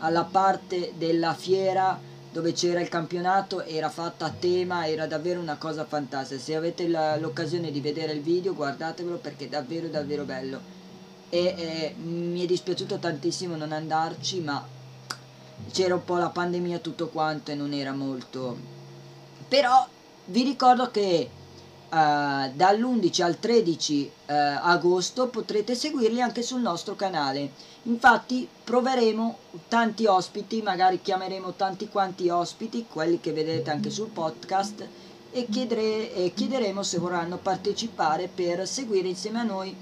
[0.00, 1.98] alla parte della fiera
[2.30, 6.38] dove c'era il campionato era fatta a tema, era davvero una cosa fantastica.
[6.38, 10.76] Se avete l'occasione di vedere il video guardatevelo perché è davvero davvero bello
[11.30, 14.66] e eh, mi è dispiaciuto tantissimo non andarci ma
[15.70, 18.56] c'era un po' la pandemia tutto quanto e non era molto.
[19.48, 19.86] Però
[20.26, 21.30] vi ricordo che eh,
[21.88, 27.52] dall'11 al 13 eh, agosto potrete seguirli anche sul nostro canale.
[27.84, 34.86] Infatti proveremo tanti ospiti magari chiameremo tanti quanti ospiti quelli che vedete anche sul podcast
[35.30, 39.76] e, chiedere- e chiederemo se vorranno partecipare per seguire insieme a noi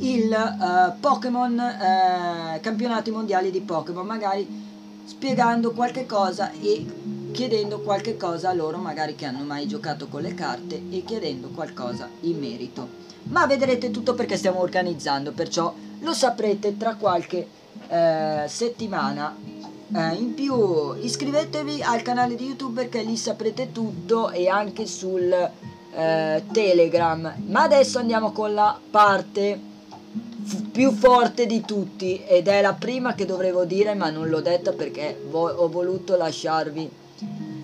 [0.00, 4.62] il eh, Pokémon eh, campionati mondiali di Pokémon magari
[5.04, 10.22] spiegando qualche cosa e chiedendo qualche cosa a loro magari che hanno mai giocato con
[10.22, 13.02] le carte e chiedendo qualcosa in merito.
[13.24, 17.46] Ma vedrete tutto perché stiamo organizzando perciò lo saprete tra qualche
[17.88, 19.36] eh, settimana.
[19.94, 25.50] Eh, in più iscrivetevi al canale di youtube perché lì saprete tutto e anche sul
[25.92, 27.34] eh, telegram.
[27.46, 29.72] Ma adesso andiamo con la parte
[30.70, 34.72] più forte di tutti ed è la prima che dovevo dire ma non l'ho detta
[34.72, 36.90] perché vo- ho voluto lasciarvi.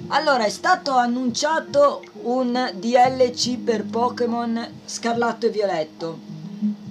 [0.09, 6.18] Allora è stato annunciato un DLC per Pokémon Scarlatto e Violetto.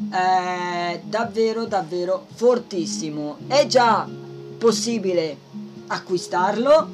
[0.09, 3.37] È davvero davvero fortissimo.
[3.47, 4.07] È già
[4.57, 5.37] possibile
[5.87, 6.87] acquistarlo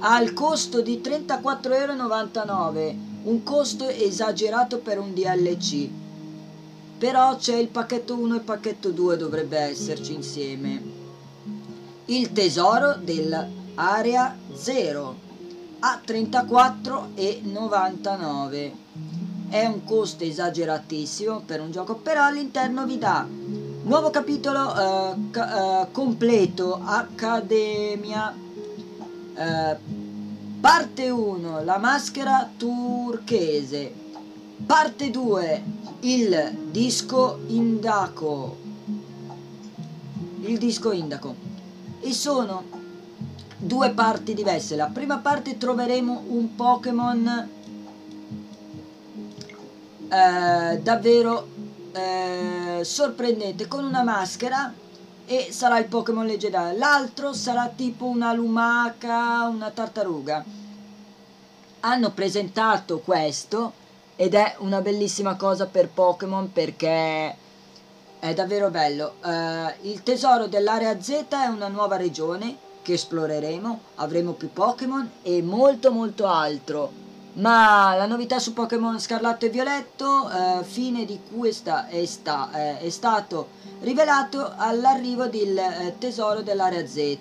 [0.00, 5.88] al costo di 34,99€ un costo esagerato per un DLC
[7.00, 10.82] però c'è il pacchetto 1 e il pacchetto 2 dovrebbe esserci insieme.
[12.04, 15.16] Il tesoro dell'area 0
[15.78, 18.70] a 34,99
[19.48, 23.26] è un costo esageratissimo per un gioco però all'interno vi dà
[23.82, 24.74] nuovo capitolo
[25.30, 28.34] ca- eh, completo accademia
[29.34, 29.76] eh,
[30.60, 33.94] parte 1 la maschera turchese.
[34.66, 35.62] Parte 2
[36.00, 38.56] il disco indaco.
[40.42, 41.34] Il disco indaco.
[42.00, 42.64] E sono
[43.58, 44.76] due parti diverse.
[44.76, 47.48] La prima parte troveremo un Pokémon
[50.08, 51.46] eh, davvero
[51.92, 54.72] eh, sorprendente con una maschera
[55.26, 56.78] e sarà il Pokémon leggendario.
[56.78, 60.42] L'altro sarà tipo una lumaca una tartaruga.
[61.80, 63.79] Hanno presentato questo
[64.20, 67.34] ed è una bellissima cosa per Pokémon perché
[68.18, 69.14] è davvero bello.
[69.24, 73.80] Eh, il tesoro dell'area Z è una nuova regione che esploreremo.
[73.94, 76.92] Avremo più Pokémon e molto molto altro.
[77.34, 82.50] Ma la novità su Pokémon Scarlatto e Violetto, eh, fine di è, sta- è sta-
[82.52, 83.48] eh, è stato
[83.80, 87.16] rivelato all'arrivo del eh, tesoro dell'area Z,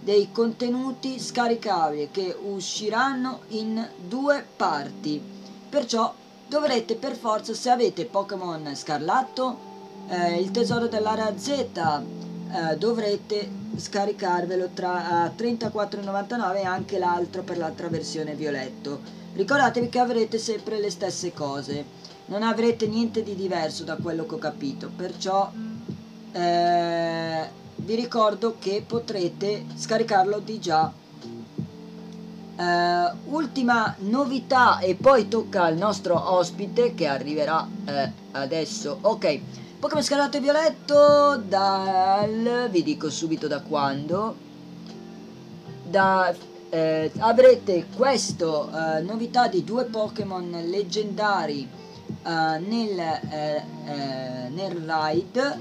[0.00, 5.20] dei contenuti scaricabili che usciranno in due parti.
[5.68, 6.14] Perciò
[6.48, 9.56] dovrete per forza, se avete Pokémon Scarlatto,
[10.08, 17.58] eh, il tesoro dell'area Z, eh, dovrete scaricarvelo tra a 34,99 e anche l'altro per
[17.58, 19.00] l'altra versione violetto.
[19.34, 21.84] Ricordatevi che avrete sempre le stesse cose,
[22.26, 25.50] non avrete niente di diverso da quello che ho capito, perciò
[26.32, 30.90] eh, vi ricordo che potrete scaricarlo di già.
[32.60, 38.98] Eh, ultima novità e poi tocca al nostro ospite che arriverà eh, adesso.
[39.02, 39.40] Ok,
[39.78, 42.66] Pokémon Scarlatto e Violetto dal...
[42.68, 44.34] vi dico subito da quando.
[45.84, 46.34] Da
[46.70, 51.66] eh, avrete questa novità di due Pokémon leggendari
[52.24, 53.20] nel,
[54.50, 55.60] nel raid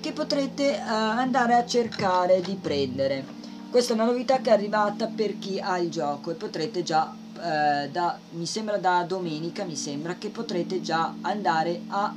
[0.00, 3.39] che potrete andare a cercare di prendere.
[3.70, 7.14] Questa è una novità che è arrivata per chi ha il gioco e potrete già,
[7.36, 12.12] eh, da, mi sembra da domenica, mi sembra che potrete già andare a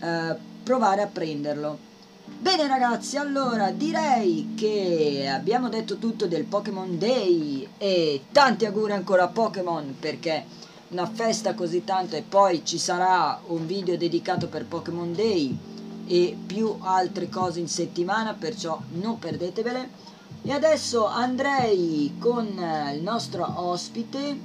[0.00, 1.76] eh, provare a prenderlo.
[2.24, 9.24] Bene ragazzi, allora direi che abbiamo detto tutto del Pokémon Day e tanti auguri ancora
[9.24, 10.46] a Pokémon perché
[10.88, 15.54] una festa così tanto e poi ci sarà un video dedicato per Pokémon Day
[16.06, 20.12] e più altre cose in settimana, perciò non perdetevele.
[20.46, 22.46] E adesso andrei con
[22.94, 24.38] il nostro ospite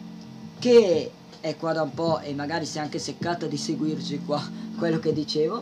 [0.58, 4.41] che è qua da un po' e magari si è anche seccata di seguirci qua
[4.80, 5.62] quello che dicevo.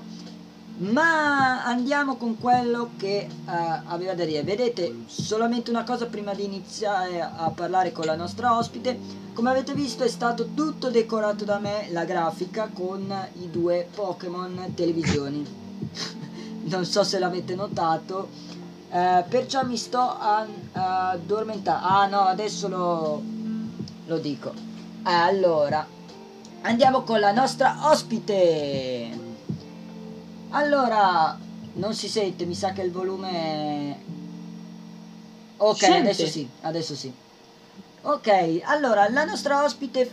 [0.78, 3.52] Ma andiamo con quello che uh,
[3.86, 4.44] aveva da dire.
[4.44, 8.96] Vedete solamente una cosa prima di iniziare a parlare con la nostra ospite.
[9.34, 13.12] Come avete visto è stato tutto decorato da me la grafica con
[13.42, 15.46] i due Pokémon televisioni.
[16.68, 18.28] Non so se l'avete notato
[18.90, 20.18] uh, perciò mi sto
[20.74, 23.22] addormentando ah no adesso lo,
[24.06, 24.54] lo dico
[25.04, 25.86] allora
[26.62, 29.26] andiamo con la nostra ospite
[30.50, 31.38] allora,
[31.74, 34.16] non si sente, mi sa che il volume
[35.58, 36.00] Ok, Sente?
[36.00, 37.12] adesso sì, adesso sì.
[38.02, 40.10] Ok, allora la nostra ospite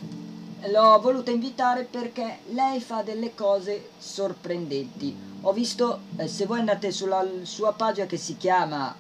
[0.71, 5.15] l'ho voluta invitare perché lei fa delle cose sorprendenti.
[5.43, 8.95] Ho visto, eh, se voi andate sulla sua pagina che si chiama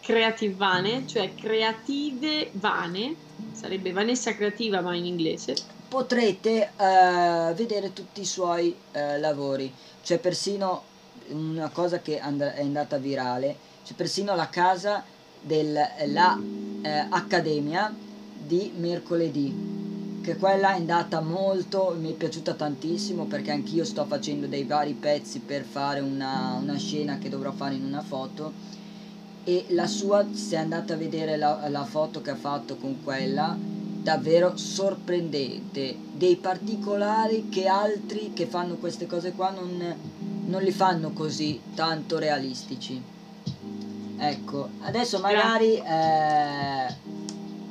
[0.00, 3.14] Creative Vane, cioè Creative Vane,
[3.52, 5.54] sarebbe Vanessa Creativa ma in inglese.
[5.88, 9.72] potrete eh, vedere tutti i suoi eh, lavori.
[10.02, 10.82] C'è persino
[11.28, 15.04] una cosa che and- è andata virale, c'è persino la casa
[15.40, 16.36] della
[17.10, 17.94] Accademia
[18.36, 19.93] di mercoledì,
[20.24, 24.94] che quella è andata molto, mi è piaciuta tantissimo perché anch'io sto facendo dei vari
[24.94, 28.52] pezzi per fare una, una scena che dovrò fare in una foto
[29.44, 33.54] e la sua, se andate a vedere la, la foto che ha fatto con quella,
[33.54, 39.94] davvero sorprendente, dei particolari che altri che fanno queste cose qua non,
[40.46, 42.98] non li fanno così tanto realistici.
[44.16, 47.23] Ecco, adesso magari eh,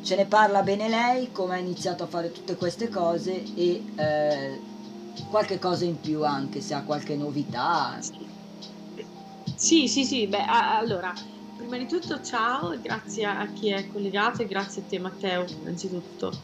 [0.03, 4.65] ce ne parla bene lei, come ha iniziato a fare tutte queste cose e eh,
[5.27, 7.99] qualche cosa in più anche, se ha qualche novità.
[9.55, 11.13] Sì, sì, sì, beh, allora,
[11.55, 16.41] prima di tutto ciao, grazie a chi è collegato e grazie a te Matteo, innanzitutto.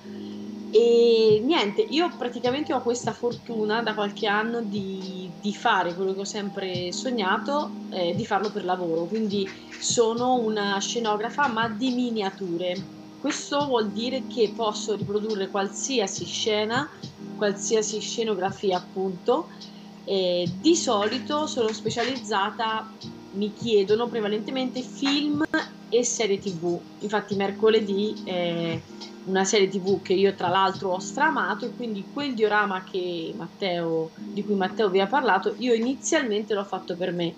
[0.70, 6.20] E niente, io praticamente ho questa fortuna da qualche anno di, di fare quello che
[6.22, 12.92] ho sempre sognato, eh, di farlo per lavoro, quindi sono una scenografa ma di miniature.
[13.20, 16.90] Questo vuol dire che posso riprodurre qualsiasi scena,
[17.38, 19.48] qualsiasi scenografia appunto,
[20.06, 22.96] e di solito sono specializzata,
[23.34, 25.42] mi chiedono prevalentemente film
[25.90, 26.82] e serie tv.
[27.00, 28.82] Infatti mercoledì è
[29.26, 32.84] una serie tv che io tra l'altro ho stramato e quindi quel diorama
[33.36, 37.36] Matteo, di cui Matteo vi ha parlato, io inizialmente l'ho fatto per me.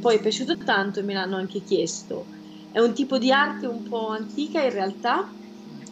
[0.00, 2.28] Poi è piaciuto tanto e me l'hanno anche chiesto.
[2.70, 5.36] È un tipo di arte un po' antica in realtà,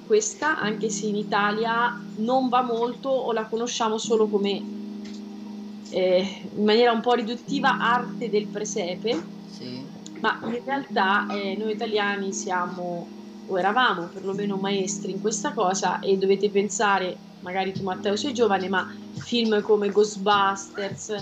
[0.05, 4.68] questa, anche se in Italia non va molto o la conosciamo solo come
[5.91, 9.91] eh, in maniera un po' riduttiva arte del presepe, Sì.
[10.20, 13.12] ma in realtà eh, noi italiani siamo
[13.47, 18.69] o eravamo perlomeno maestri in questa cosa e dovete pensare, magari tu Matteo sei giovane,
[18.69, 21.15] ma film come Ghostbusters,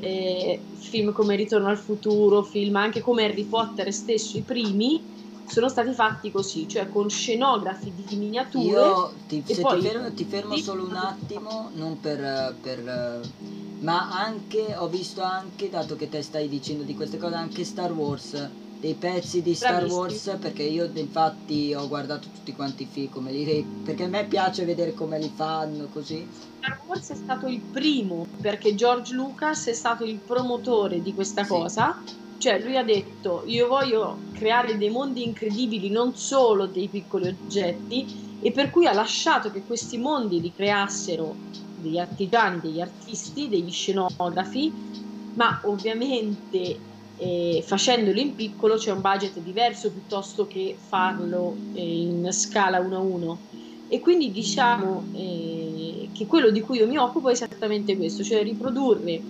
[0.00, 5.04] eh, film come Ritorno al futuro, film anche come Harry Potter stesso, i primi,
[5.44, 8.66] sono stati fatti così, cioè con scenografi di miniature.
[8.66, 13.20] Io ti, e se poi- ti, fermo, ti fermo solo un attimo, non per, per,
[13.80, 17.92] ma anche ho visto anche, dato che te stai dicendo di queste cose, anche Star
[17.92, 18.50] Wars,
[18.80, 19.84] dei pezzi di Star.
[19.84, 24.26] Wars, perché io infatti ho guardato tutti quanti i film, come li, perché a me
[24.26, 26.28] piace vedere come li fanno così.
[26.32, 31.42] Star Wars è stato il primo perché George Lucas è stato il promotore di questa
[31.42, 31.48] Sì.
[31.48, 32.02] cosa.
[32.36, 38.06] Cioè, lui ha detto: Io voglio creare dei mondi incredibili, non solo dei piccoli oggetti,
[38.40, 41.38] e per cui ha lasciato che questi mondi li creassero
[41.74, 44.72] degli artigiani, degli artisti, degli scenografi,
[45.34, 46.82] ma ovviamente
[47.18, 52.96] eh, facendolo in piccolo c'è un budget diverso piuttosto che farlo eh, in scala 1
[52.96, 53.44] a 1.
[53.86, 58.42] E quindi diciamo eh, che quello di cui io mi occupo è esattamente questo, cioè
[58.42, 59.28] riprodurre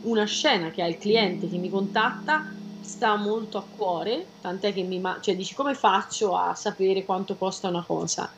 [0.00, 2.42] una scena che ha il cliente che mi contatta
[2.78, 7.36] sta molto a cuore, tant'è che mi ma- cioè dici come faccio a sapere quanto
[7.36, 8.32] costa una cosa?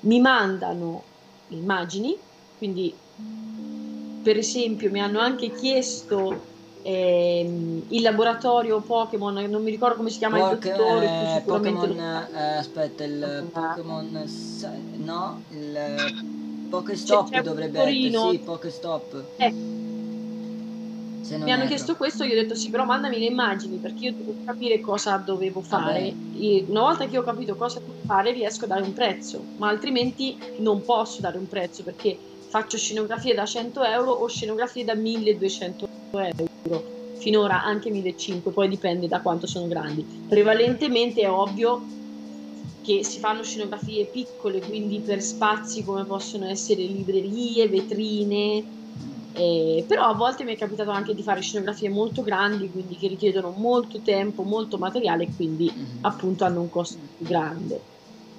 [0.00, 1.10] Mi mandano
[1.48, 2.22] immagini,
[2.56, 3.00] quindi
[4.20, 6.55] per esempio mi hanno anche chiesto
[6.86, 11.88] ehm, il laboratorio Pokémon, non mi ricordo come si chiama il Poke- dottore, eh, Pokémon,
[11.96, 14.24] lo eh, aspetta, il Pokémon,
[14.98, 19.24] no, il Pokestop C'è- c'è dovrebbe essere, sì, Pokestop.
[19.36, 19.74] Eh.
[21.28, 24.36] Mi hanno chiesto questo, io ho detto sì, però mandami le immagini perché io devo
[24.44, 26.14] capire cosa dovevo fare.
[26.14, 26.40] Vabbè.
[26.40, 29.68] E una volta che ho capito cosa devo fare, riesco a dare un prezzo, ma
[29.68, 32.16] altrimenti non posso dare un prezzo perché
[32.48, 36.55] faccio scenografie da 100 euro o scenografie da 1200 euro.
[37.18, 40.06] Finora anche 1500, poi dipende da quanto sono grandi.
[40.26, 41.86] Prevalentemente è ovvio
[42.82, 48.68] che si fanno scenografie piccole, quindi per spazi come possono essere librerie, vetrine,
[49.32, 53.08] eh, però a volte mi è capitato anche di fare scenografie molto grandi, quindi che
[53.08, 55.98] richiedono molto tempo, molto materiale e quindi Mhm.
[56.02, 57.84] appunto hanno un costo più grande.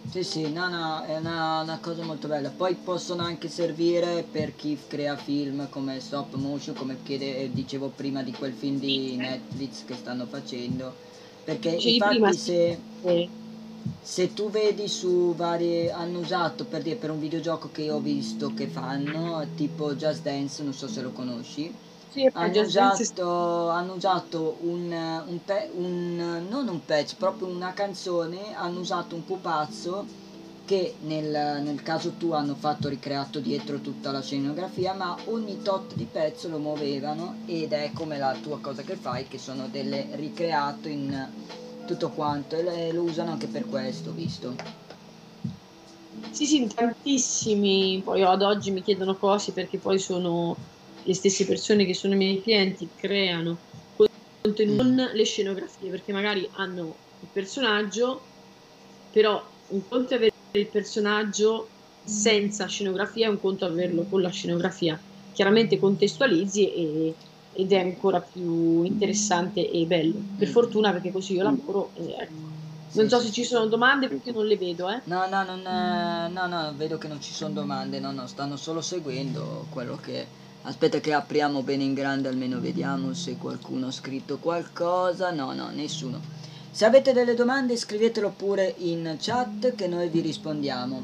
[0.10, 2.52] Sì, sì, no, no, è una, una cosa molto bella.
[2.52, 7.92] Poi possono anche servire per chi crea film come stop motion, come chiede- eh, dicevo
[7.92, 10.98] prima di quel film di Netflix che stanno facendo.
[11.44, 13.32] Perché Dicevi infatti prima, se, Eh,
[14.02, 15.92] se tu vedi su varie...
[15.92, 20.22] hanno usato per dire per un videogioco che io ho visto che fanno, tipo Just
[20.24, 21.78] Dance, non so se lo conosci,
[22.18, 28.54] Sì, hanno usato, hanno usato un, un pe- un- non un patch, proprio una canzone,
[28.56, 30.08] hanno usato un pupazzo
[30.64, 35.94] che nel, nel caso tu hanno fatto ricreato dietro tutta la scenografia, ma ogni tot
[35.94, 40.10] di pezzo lo muovevano ed è come la tua cosa che fai, che sono delle
[40.14, 41.32] ricreato in
[41.86, 44.56] tutto quanto e lo usano anche per questo, visto.
[46.30, 48.02] Sì, sì, tantissimi.
[48.04, 50.56] Poi ad oggi mi chiedono cose perché poi sono
[51.08, 53.62] le stesse persone che sono i miei clienti, creano
[54.42, 58.28] contenuti, non le scenografie, perché magari hanno il personaggio,
[59.10, 61.72] però un conto è avere il personaggio
[62.04, 65.02] senza scenografia e un conto è averlo con la scenografia.
[65.32, 67.16] Chiaramente contestualizzi e-
[67.54, 70.22] ed è ancora più interessante e bello.
[70.36, 72.46] Per fortuna perché così io lavoro e ecco.
[72.94, 75.02] Non so se ci sono domande perché non le vedo, eh.
[75.06, 78.58] No, no, non, eh, no, no, vedo che non ci sono domande, no, no, stanno
[78.58, 80.28] solo seguendo quello che...
[80.68, 85.32] Aspetta che apriamo bene in grande, almeno vediamo se qualcuno ha scritto qualcosa.
[85.32, 86.20] No, no, nessuno.
[86.70, 91.02] Se avete delle domande scrivetelo pure in chat che noi vi rispondiamo.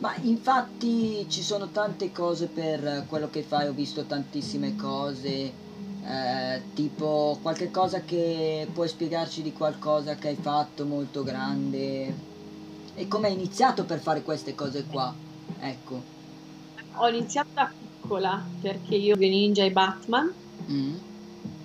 [0.00, 5.50] Ma infatti ci sono tante cose per quello che fai, ho visto tantissime cose,
[6.04, 12.14] eh, tipo qualche cosa che puoi spiegarci di qualcosa che hai fatto molto grande
[12.94, 15.10] e come hai iniziato per fare queste cose qua.
[15.58, 16.02] Ecco.
[16.96, 17.79] Ho iniziato da
[18.10, 20.34] piccola perché io vedo Ninja e Batman
[20.68, 20.96] Mm.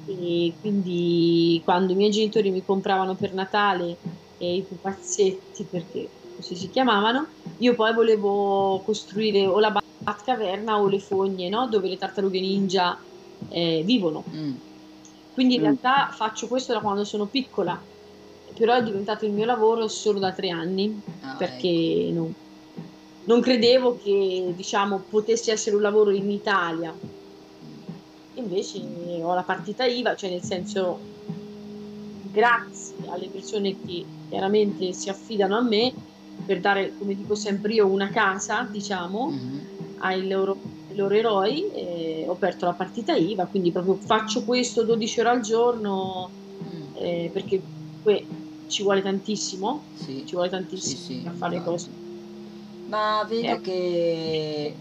[0.05, 3.97] e quindi quando i miei genitori mi compravano per Natale
[4.37, 7.29] i pupazzetti perché così si chiamavano,
[7.59, 11.67] io poi volevo costruire o la Batcaverna o le fogne, no?
[11.67, 13.03] Dove le tartarughe ninja
[13.49, 14.23] eh, vivono.
[14.29, 14.55] Mm.
[15.33, 17.83] Quindi in realtà faccio questo da quando sono piccola,
[18.53, 22.31] però è diventato il mio lavoro solo da tre anni Ah, perché non,
[23.25, 26.97] non credevo che diciamo potesse essere un lavoro in Italia.
[28.37, 28.79] Invece
[29.23, 30.99] ho la partita IVA, cioè nel senso
[32.29, 35.93] grazie alle persone che chiaramente si affidano a me
[36.45, 39.67] per dare, come dico sempre io, una casa, diciamo, Mhm.
[39.99, 40.59] ai loro,
[40.89, 45.29] ai loro eroi, eh, ho aperto la partita IVA, quindi proprio faccio questo 12 ore
[45.29, 46.95] al giorno Mm.
[46.95, 47.61] eh, perché
[48.01, 48.27] comunque
[48.67, 50.25] ci vuole tantissimo, Sì.
[50.25, 51.91] ci vuole Sì, tantissimo sì, a fare cose.
[52.87, 53.61] Ma vedo Eh.
[53.61, 54.79] che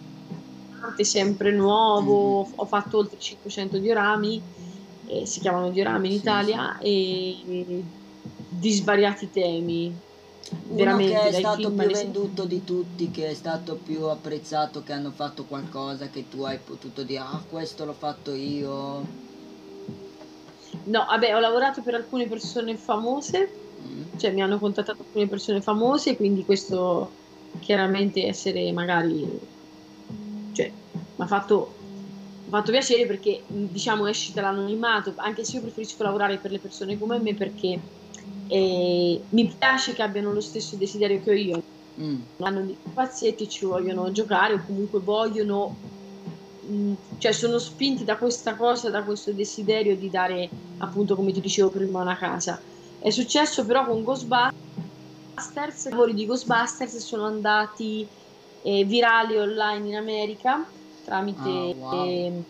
[0.97, 4.45] È sempre nuovo, ho fatto oltre 500 diorami,
[5.07, 7.87] eh, si chiamano diorami in Italia, e
[8.47, 9.99] di svariati temi.
[10.67, 14.93] uno veramente, che è stato più venduto di tutti, che è stato più apprezzato, che
[14.93, 19.17] hanno fatto qualcosa che tu hai potuto dire, ah, questo l'ho fatto io.
[20.87, 24.03] No, vabbè, ho lavorato per alcune persone famose, Mm.
[24.17, 27.19] cioè mi hanno contattato alcune persone famose, quindi questo
[27.61, 29.27] chiaramente essere magari,
[30.53, 31.77] cioè, mi ha fatto,
[32.49, 37.19] fatto piacere perché diciamo esci dall'anonimato, anche se io preferisco lavorare per le persone come
[37.21, 37.81] me perché
[38.47, 41.63] eh, mi piace che abbiano lo stesso desiderio che ho io,
[42.01, 42.23] Mm.
[42.39, 45.79] hanno dei pazzetti, ci vogliono giocare o comunque vogliono,
[46.61, 51.41] mh, cioè sono spinti da questa cosa, da questo desiderio di dare appunto come ti
[51.41, 52.61] dicevo prima una casa.
[52.99, 54.51] È successo però con Ghostbusters,
[55.37, 58.09] i lavori di Ghostbusters sono andati
[58.63, 60.73] eh, virali online in America
[61.03, 62.07] tramite, Ah, wow.
[62.07, 62.45] ehm,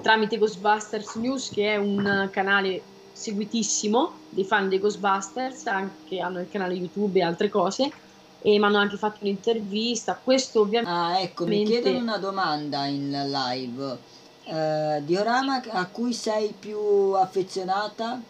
[0.00, 6.48] tramite Ghostbusters News che è un canale seguitissimo dei fan dei Ghostbusters, anche hanno il
[6.48, 7.90] canale YouTube e altre cose
[8.38, 10.20] e mi hanno anche fatto un'intervista.
[10.20, 14.00] Questo ovviamente Ah, ecco, mi chiedono una domanda in live.
[14.44, 16.78] Eh, diorama a cui sei più
[17.14, 18.24] affezionata?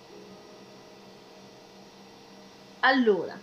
[2.81, 3.41] Allora,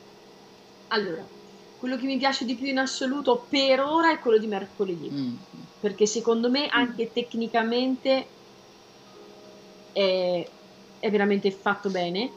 [0.88, 1.30] allora,
[1.76, 5.36] quello che mi piace di più in assoluto per ora è quello di mercoledì, Mm.
[5.80, 8.32] perché secondo me anche tecnicamente
[9.92, 10.54] è,
[11.00, 12.34] è veramente fatto bene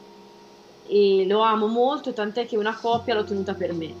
[0.81, 3.97] e lo amo molto, tant'è che una copia l'ho tenuta per me.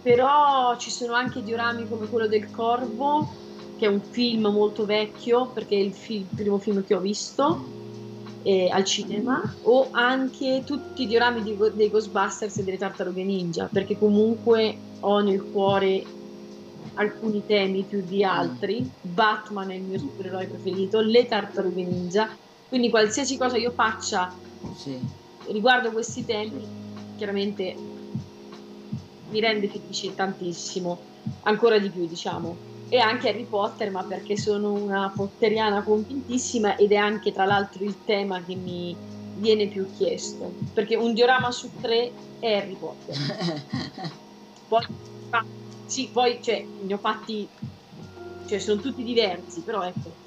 [0.00, 3.28] Però ci sono anche diorami come quello del Corvo,
[3.76, 7.00] che è un film molto vecchio, perché è il, fi- il primo film che ho
[7.00, 7.66] visto
[8.42, 13.68] eh, al cinema o anche tutti i diorami di dei Ghostbusters e delle Tartarughe Ninja
[13.70, 16.04] perché comunque ho nel cuore
[16.94, 18.90] alcuni temi più di altri.
[19.00, 22.36] Batman è il mio supereroe preferito le Tartarughe Ninja.
[22.68, 24.32] Quindi qualsiasi cosa io faccia
[24.76, 24.98] Sì.
[25.46, 26.64] riguardo questi temi
[27.16, 27.74] chiaramente
[29.30, 31.02] mi rende felice tantissimo
[31.42, 32.56] ancora di più diciamo
[32.90, 37.84] e anche Harry Potter ma perché sono una potteriana convintissima ed è anche tra l'altro
[37.84, 38.94] il tema che mi
[39.36, 43.14] viene più chiesto perché un diorama su tre è Harry Potter.
[44.68, 44.86] Poi,
[45.84, 47.48] sì, poi cioè, ne ho fatti
[48.46, 50.19] cioè sono tutti diversi però ecco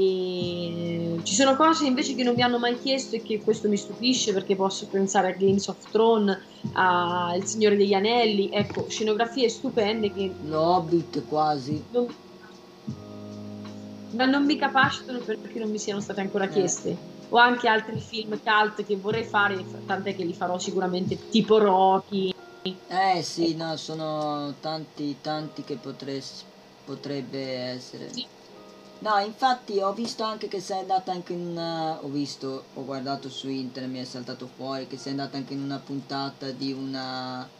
[0.00, 3.76] E ci sono cose invece che non mi hanno mai chiesto e che questo mi
[3.76, 6.38] stupisce perché posso pensare a Games of Thrones,
[6.74, 11.84] a Il Signore degli Anelli, ecco, scenografie stupende che L'Hobbit quasi.
[11.90, 12.06] non,
[14.12, 16.50] ma non mi capacitano perché non mi siano state ancora Eh.
[16.50, 16.96] chieste.
[17.30, 22.30] O anche altri film cult che vorrei fare, tant'è che li farò sicuramente, tipo Rocky.
[22.86, 26.46] Eh sì, no, sono tanti, tanti che potres-
[26.84, 28.08] potrebbe essere.
[28.08, 28.26] Sì.
[29.00, 32.00] No, infatti ho visto anche che sei andata anche in una...
[32.04, 35.60] Ho visto, ho guardato su internet, mi è saltato fuori che sei andata anche in
[35.62, 37.52] una puntata di una...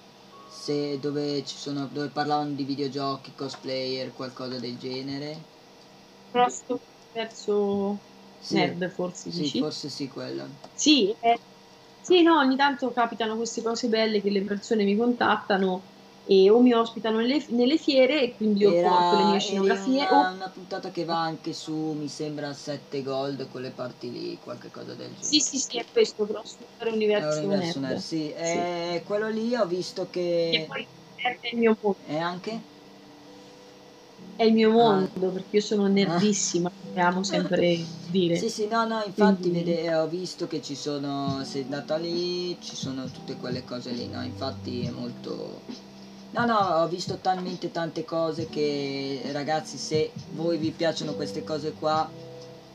[0.47, 1.87] Se, dove ci sono...
[1.89, 5.45] dove parlavano di videogiochi, cosplayer, qualcosa del genere.
[6.31, 6.81] Prosto
[7.13, 8.01] verso
[8.41, 9.59] Sì, Nerd, forse sì, dici?
[9.59, 10.59] forse sì, quello.
[10.73, 11.43] Sì, eh,
[12.01, 15.91] sì, no, ogni tanto capitano queste cose belle che le persone mi contattano
[16.31, 20.07] e o mi ospitano nelle, nelle fiere e quindi io porto le mie Era scenografie
[20.07, 24.39] una, o una puntata che va anche su, mi sembra, 7 gold, quelle parti lì,
[24.39, 25.23] qualche cosa del genere.
[25.25, 27.81] sì, sì, sì, è questo, È un universo nerd.
[27.81, 28.31] nerd, sì.
[28.31, 32.61] Eh, quello lì ho visto E che poi è il mio mondo, è anche
[34.37, 34.73] è il mio Ah.
[34.73, 37.77] mondo perché io sono nerdissima, come amo sempre
[38.11, 38.37] dire.
[38.37, 42.57] Sì, sì, no, no, infatti Quindi- vede- ho visto che ci sono, sei andata lì,
[42.61, 45.65] ci sono tutte quelle cose lì, no, infatti è molto...
[46.31, 51.73] No, no, ho visto talmente tante cose che ragazzi, se voi vi piacciono queste cose
[51.73, 52.09] qua,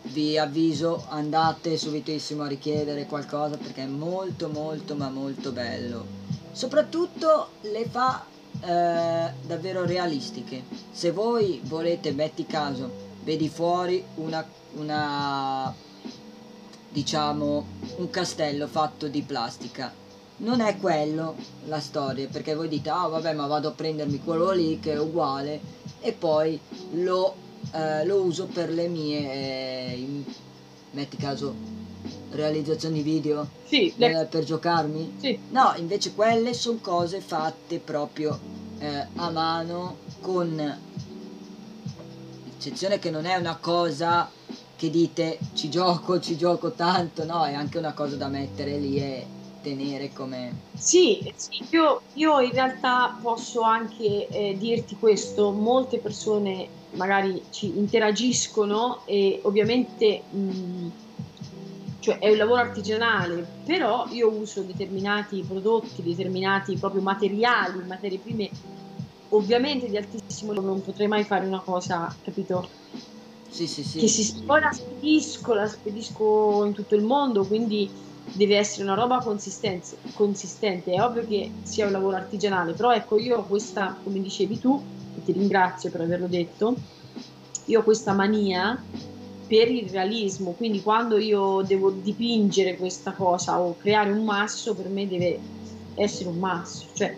[0.05, 6.03] vi avviso, andate subitissimo a richiedere qualcosa perché è molto, molto, ma molto bello.
[6.51, 8.25] Soprattutto le fa
[8.59, 10.63] eh, davvero realistiche.
[10.91, 12.91] Se voi volete, metti caso,
[13.23, 14.43] vedi fuori una,
[14.73, 15.73] una
[16.89, 17.65] diciamo
[17.97, 20.01] un castello fatto di plastica
[20.37, 24.51] non è quello la storia perché voi dite ah vabbè ma vado a prendermi quello
[24.51, 25.61] lì che è uguale
[25.99, 26.59] e poi
[26.95, 27.35] lo,
[27.73, 29.19] eh, lo uso per le mie
[29.91, 30.23] eh, in-
[30.91, 31.55] metti caso
[32.31, 33.47] realizzazioni video?
[33.63, 35.13] Sì, eh, per giocarmi?
[35.17, 38.39] Sì, No, invece quelle sono cose fatte proprio
[38.79, 40.81] eh, a mano con
[42.45, 44.29] eccezione che non è una cosa
[44.75, 48.97] che dite ci gioco, ci gioco tanto, no, è anche una cosa da mettere lì
[48.97, 49.25] e
[49.63, 50.53] tenere come...
[50.73, 57.77] Sì, sì, io, io in realtà posso anche eh, dirti questo, molte persone magari ci
[57.77, 60.87] interagiscono e ovviamente mh,
[61.99, 68.51] cioè è un lavoro artigianale, però io uso determinati prodotti, determinati proprio materiali, materie prime,
[69.29, 72.69] ovviamente di altissimo livello, non potrei mai fare una cosa, capito?
[73.49, 73.99] Sì, sì, sì.
[73.99, 77.89] che si poi la spedisco, la spedisco in tutto il mondo, quindi
[78.31, 80.91] deve essere una roba consistente.
[80.91, 84.81] È ovvio che sia un lavoro artigianale, però ecco, io ho questa, come dicevi tu,
[85.13, 86.75] e ti ringrazio per averlo detto,
[87.65, 88.83] io ho questa mania
[89.45, 94.89] per il realismo, quindi quando io devo dipingere questa cosa o creare un masso, per
[94.89, 95.39] me deve
[95.93, 97.15] essere un masso, cioè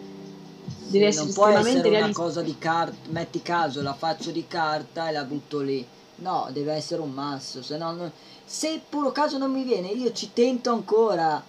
[0.88, 2.28] deve essere non può estremamente essere una realistico.
[2.28, 5.88] cosa di carta, metti caso, la faccio di carta e la butto lì.
[6.18, 8.14] No, deve essere un masso, se no non-
[8.46, 11.44] se puro caso non mi viene, io ci tento ancora.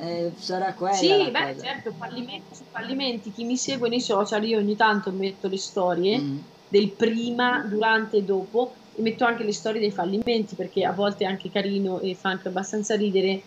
[0.00, 1.66] Eh, sarà quella Sì, beh, cosa.
[1.66, 3.30] certo, fallimenti su fallimenti.
[3.30, 6.38] Chi mi segue nei social, io ogni tanto metto le storie Mm.
[6.68, 11.24] del prima, durante e dopo e metto anche le storie dei fallimenti perché a volte
[11.24, 13.42] è anche carino e fa anche abbastanza ridere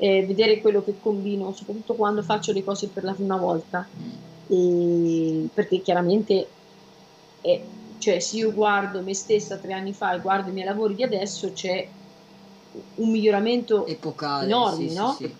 [0.00, 3.88] eh, vedere quello che combino, soprattutto quando faccio le cose per la prima volta.
[4.00, 4.10] Mm.
[4.50, 6.48] E perché chiaramente,
[7.40, 7.64] è-
[7.98, 11.02] cioè, se io guardo me stessa tre anni fa e guardo i miei lavori di
[11.02, 11.90] adesso, c'è
[12.94, 15.06] un miglioramento Epocale, enormi, sì, no?
[15.06, 15.34] sì,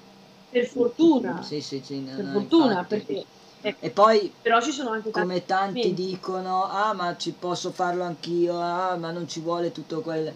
[0.48, 1.60] per fortuna, sì.
[1.60, 2.86] Sì, sì, sì, no, per no, fortuna, infatti.
[2.86, 3.26] perché
[3.60, 5.94] ecco, E poi, però ci sono anche tanti come tanti fallimenti.
[5.94, 10.26] dicono, ah ma ci posso farlo anch'io, ah ma non ci vuole tutto quel...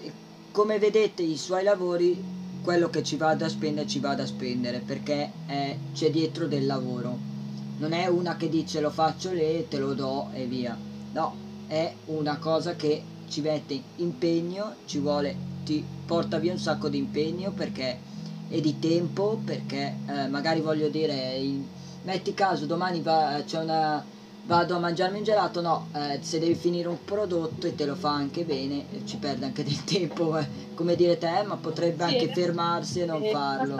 [0.00, 0.16] E
[0.50, 2.26] Come vedete i suoi lavori,
[2.60, 6.66] quello che ci va da spendere ci va da spendere, perché è- c'è dietro del
[6.66, 7.24] lavoro.
[7.76, 10.80] Non è una che dice lo faccio lì, te lo do e via.
[11.10, 16.88] No, è una cosa che ci mette impegno, ci vuole, ti porta via un sacco
[16.88, 18.00] di impegno perché
[18.48, 21.66] e di tempo perché eh, magari voglio dire il-
[22.02, 24.04] metti caso domani va, c'è una
[24.44, 27.94] vado a mangiarmi un gelato no eh, se devi finire un prodotto e te lo
[27.94, 32.04] fa anche bene eh, ci perde anche del tempo eh, come dire te ma potrebbe
[32.04, 33.76] Sì, anche fermarsi e non Eh, farlo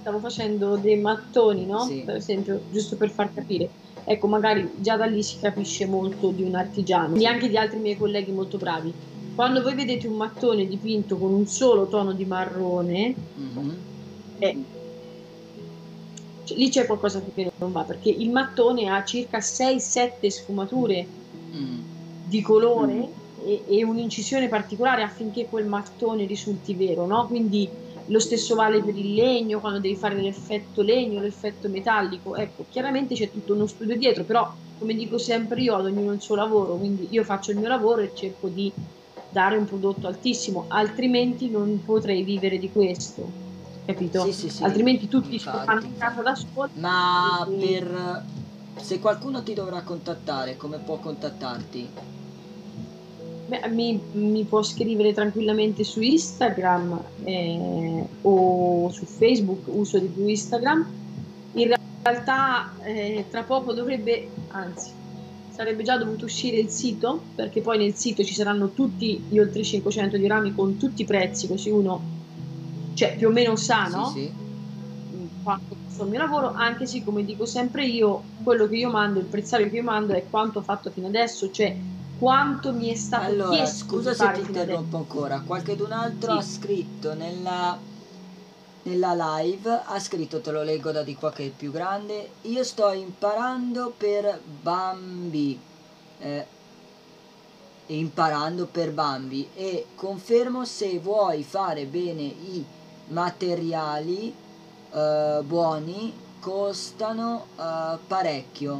[0.00, 1.80] stavo facendo dei mattoni, no?
[1.80, 2.02] Sì.
[2.04, 3.72] Per esempio, giusto per far capire.
[4.04, 7.78] Ecco, magari già da lì si capisce molto di un artigiano e anche di altri
[7.80, 8.96] miei colleghi molto bravi.
[9.38, 14.34] Quando voi vedete un mattone dipinto con un solo tono di marrone, Mhm.
[14.40, 14.64] eh,
[16.44, 21.06] cioè, lì c'è qualcosa che non va, perché il mattone ha circa 6-7 sfumature
[21.54, 21.78] Mm.
[22.28, 23.12] di colore
[23.46, 27.28] e, e un'incisione particolare affinché quel mattone risulti vero, no?
[27.28, 27.70] Quindi
[28.08, 32.34] lo stesso vale per il legno, quando devi fare l'effetto legno, l'effetto metallico.
[32.34, 36.20] Ecco, chiaramente c'è tutto uno studio dietro, però come dico sempre io, ad ognuno il
[36.20, 38.72] suo lavoro, quindi io faccio il mio lavoro e cerco di
[39.30, 43.32] dare un prodotto altissimo, altrimenti non potrei vivere di questo,
[43.84, 44.24] capito?
[44.24, 45.66] Sì, sì, sì, altrimenti tutti infatti.
[45.66, 46.70] fanno in casa da soli.
[46.74, 48.26] Ma e- per
[48.80, 51.90] se qualcuno ti dovrà contattare, come può contattarti?
[53.48, 60.26] Beh, mi, mi può scrivere tranquillamente su Instagram eh, o su Facebook, uso di più
[60.26, 60.86] Instagram.
[61.52, 61.72] In
[62.02, 64.92] realtà eh, tra poco dovrebbe, anzi,
[65.58, 69.64] sarebbe già dovuto uscire il sito, perché poi nel sito ci saranno tutti gli oltre
[69.64, 72.00] 500 diorami con tutti i prezzi, così uno
[72.94, 74.04] cioè, più o meno sa, Sì, no?
[74.06, 74.32] sì.
[75.42, 79.18] quanto costa il mio lavoro, anche se come dico sempre io, quello che io mando,
[79.18, 81.76] il prezzario che io mando è quanto ho fatto fino adesso, cioè
[82.20, 85.40] quanto mi è stato Allora, chiesto scusa se ti interrompo ancora.
[85.40, 86.38] Qualcun altro Sì.
[86.38, 87.78] ha scritto nella,
[88.88, 92.64] nella live, ha scritto, te lo leggo da di qua che è più grande, io
[92.64, 95.58] sto imparando per Bambi.
[96.18, 96.46] Eh,
[97.90, 102.64] imparando per Bambi e confermo se vuoi fare bene i
[103.10, 104.30] materiali
[104.90, 108.74] eh, buoni costano eh, parecchio.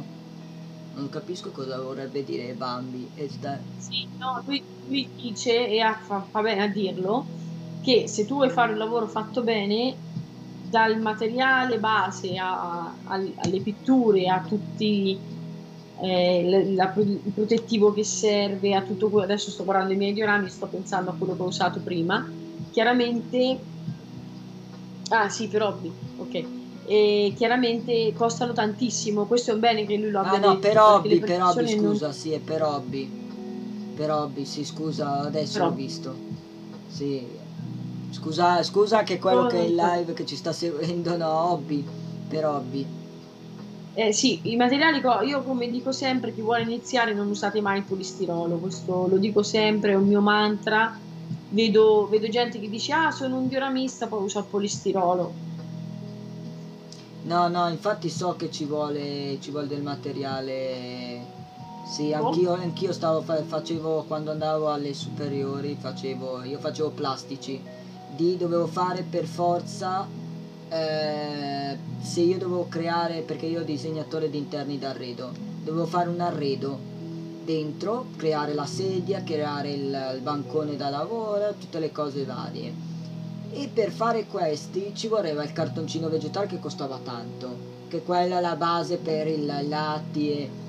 [0.91, 3.09] Non capisco cosa vorrebbe dire Bambi.
[3.13, 7.25] E sta- Sì, no, lui, lui dice, e fa, fa bene a dirlo,
[7.81, 9.97] che se tu vuoi fare un lavoro fatto bene,
[10.61, 15.19] dal materiale base a- al- alle pitture, a tutti
[16.01, 20.47] eh, la il protettivo che serve, a tutto quello, adesso sto guardando i miei diorami,
[20.49, 22.25] sto pensando a quello che ho usato prima,
[22.71, 23.65] chiaramente,
[25.11, 30.09] ah sì, per hobby, ok, e chiaramente costano tantissimo, questo è un bene che lui
[30.11, 32.39] lo Ah abbia no, detto, per perché hobby, per hobby, persone non- scusa, sì, è
[32.39, 33.27] per hobby.
[33.95, 35.83] Per hobby, sì, scusa, adesso Per l'ho hobby.
[35.83, 36.17] visto.
[36.87, 37.38] Sì.
[38.11, 41.85] Scusa, scusa che quello No, che è in live che ci sta seguendo, no, hobby,
[42.27, 42.87] per hobby.
[43.93, 47.85] Eh, sì, i materiali, io come dico sempre, chi vuole iniziare non usate mai il
[47.85, 50.97] polistirolo, questo lo dico sempre, è un mio mantra.
[51.49, 55.35] Vedo, vedo gente che dice, ah, sono un dioramista, poi usa il polistirolo.
[57.23, 61.37] No, no, infatti so che ci vuole, ci vuole del materiale.
[61.85, 62.23] Sì, Oh.
[62.23, 67.61] anch'io, anch'io stavo, fa- facevo, quando andavo alle superiori, facevo, io facevo plastici.
[68.15, 70.07] Di dovevo fare per forza,
[70.69, 75.31] eh, se io dovevo creare, perché io ho disegnatore di interni d'arredo,
[75.63, 76.77] dovevo fare un arredo
[77.43, 82.73] dentro, creare la sedia, creare il, il bancone da lavoro, tutte le cose varie.
[83.51, 88.41] E per fare questi ci voleva il cartoncino vegetale che costava tanto, che quella è
[88.41, 90.67] la base per il latti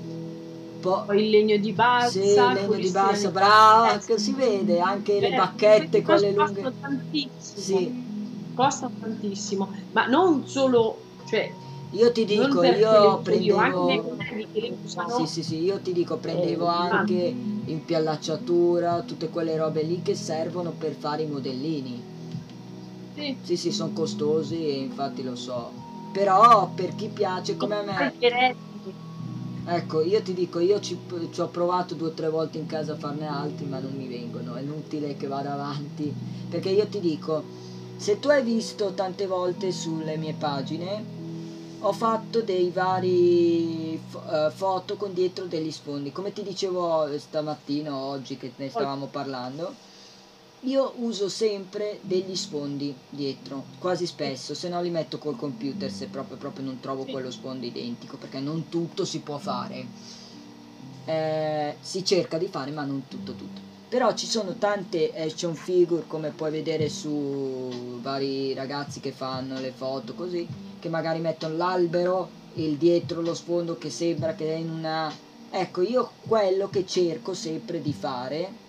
[0.81, 4.33] poi Poi il legno di balsa, sì, il legno di balsa, in eh, che si
[4.33, 6.61] vede anche le eh, bacchette, quelle cose lunghe.
[6.61, 11.53] Costano tantissimo, Sì, costano tantissimo, ma non solo, cioè,
[11.91, 14.77] io ti dico, le io prendevo le
[15.15, 20.15] Sì, sì, sì, io ti dico, prendevo Eh, anche impiallacciatura, tutte quelle robe lì che
[20.15, 22.01] servono per fare i modellini.
[23.13, 25.73] sì, Sì, sì, sono costosi e infatti lo so.
[26.13, 28.15] Però per chi piace come a me.
[29.65, 30.97] Ecco, io ti dico, io ci,
[31.31, 34.07] ci ho provato due o tre volte in casa a farne altri, ma non mi
[34.07, 34.55] vengono.
[34.55, 36.13] È inutile che vada avanti.
[36.49, 37.43] Perché io ti dico,
[37.97, 41.19] se tu hai visto tante volte sulle mie pagine,
[41.83, 46.11] ho fatto dei vari eh, foto con dietro degli sfondi.
[46.11, 49.75] Come ti dicevo stamattina oggi che ne stavamo parlando,
[50.63, 56.05] io uso sempre degli sfondi dietro, quasi spesso, se no li metto col computer se
[56.07, 57.11] proprio, proprio non trovo Sì.
[57.11, 59.87] quello sfondo identico, perché non tutto si può fare.
[61.05, 63.59] Eh, si cerca di fare, ma non tutto tutto.
[63.89, 69.71] Però ci sono tante action figure, come puoi vedere su vari ragazzi che fanno le
[69.71, 70.47] foto così,
[70.79, 75.11] che magari mettono l'albero, il dietro lo sfondo che sembra che è in una...
[75.49, 78.60] Ecco, io quello che cerco sempre di fare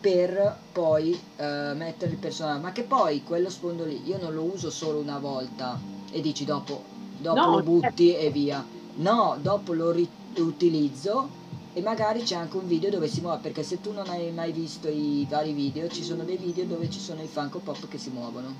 [0.00, 4.42] per poi eh, mettere il personaggio, ma che poi quello sfondo lì io non lo
[4.44, 5.78] uso solo una volta
[6.10, 6.82] e dici dopo,
[7.20, 8.64] dopo No, lo butti e via.
[8.96, 11.28] No, dopo lo riutilizzo
[11.72, 14.52] e magari c'è anche un video dove si muove, perché se tu non hai mai
[14.52, 17.98] visto i vari video, ci sono dei video dove ci sono i Funko Pop che
[17.98, 18.54] si muovono.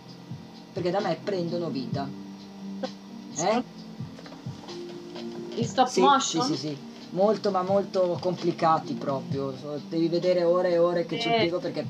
[0.73, 2.09] Perché da me prendono vita.
[3.39, 3.63] Eh?
[5.57, 6.43] In stop Sì, motion?
[6.45, 6.90] sì, sì, sì.
[7.13, 9.53] Molto ma molto complicati proprio.
[9.89, 11.33] Devi vedere ore e ore che ci Eh.
[11.33, 11.85] impiego perché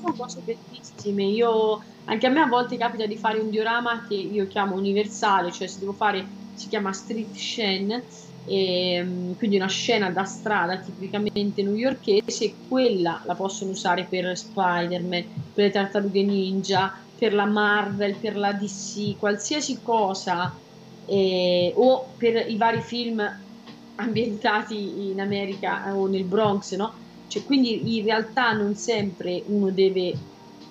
[0.00, 1.24] sono cose bellissime.
[1.24, 5.50] Io, anche a me a volte capita di fare un diorama che io chiamo universale,
[5.50, 8.06] cioè se devo fare si chiama Street Scene,
[8.44, 15.24] e, mm, quindi una scena da strada tipicamente newyorkese, quella la possono usare per Spider-Man,
[15.52, 20.58] per le tartarughe ninja, per la Marvel, per la DC, qualsiasi cosa,
[21.04, 23.20] eh, o per i vari film
[24.00, 26.94] ambientati in America o nel Bronx, no?
[27.26, 30.24] Cioè, quindi in realtà non sempre uno deve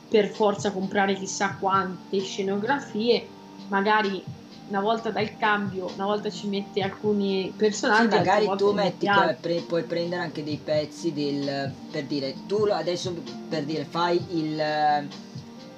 [0.08, 3.36] per forza comprare chissà quante scenografie,
[3.68, 4.24] magari
[4.66, 7.54] una volta dà il cambio, una volta ci mette alcuni
[7.88, 12.46] Sì, personaggi, magari altre tu metti, pre- puoi prendere anche dei pezzi del, per dire,
[12.46, 13.14] tu adesso
[13.48, 15.12] per dire fai il,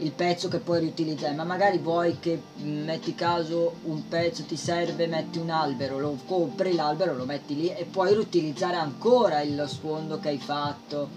[0.02, 4.58] il pezzo che puoi riutilizzare, ma magari vuoi che mh, metti caso un pezzo ti
[4.58, 9.68] serve, metti un albero, lo compri l'albero, lo metti lì e puoi riutilizzare ancora lo
[9.68, 11.10] sfondo che hai fatto.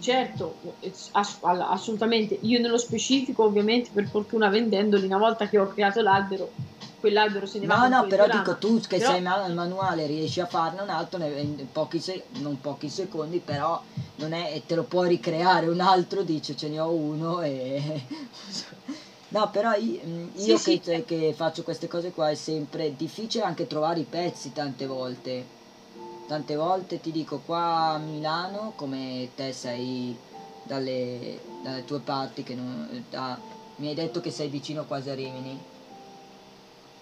[0.00, 0.56] Certo,
[1.12, 2.38] ass- assolutamente.
[2.42, 6.52] Io nello specifico, ovviamente, per fortuna vendendoli, una volta che ho creato l'albero,
[7.00, 8.42] quell'albero se ne va No, no, però diorama.
[8.42, 12.26] dico tu che Però- sei al manuale riesci a farne un altro in pochi se-
[12.40, 13.80] non pochi secondi, però
[14.16, 18.02] non è e te lo puoi ricreare un altro, dice ce ne ho uno e
[19.30, 20.00] No, però io,
[20.36, 21.04] io Sì, che, sì.
[21.04, 25.56] che faccio queste cose qua è sempre difficile anche trovare i pezzi tante volte.
[26.26, 30.16] Tante volte ti dico qua a Milano, come te sei
[30.62, 33.38] dalle, dalle tue parti, che non, da-
[33.76, 35.76] mi hai detto che sei vicino quasi a Rimini.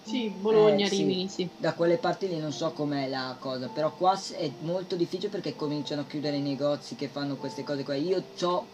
[0.07, 0.97] Sì, Bologna, Eh, sì.
[0.99, 1.51] Rimini, sì.
[1.57, 5.55] Da quelle parti lì non so com'è la cosa, però qua è molto difficile perché
[5.55, 7.95] cominciano a chiudere i negozi che fanno queste cose qua.
[7.95, 8.67] Io ho,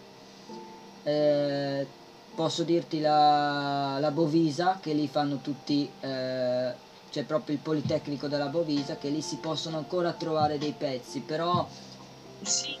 [2.34, 6.74] posso dirti la, la Bovisa, che lì fanno tutti, eh,
[7.10, 11.66] c'è proprio il Politecnico della Bovisa, che lì si possono ancora trovare dei pezzi, però
[12.42, 12.76] Sì,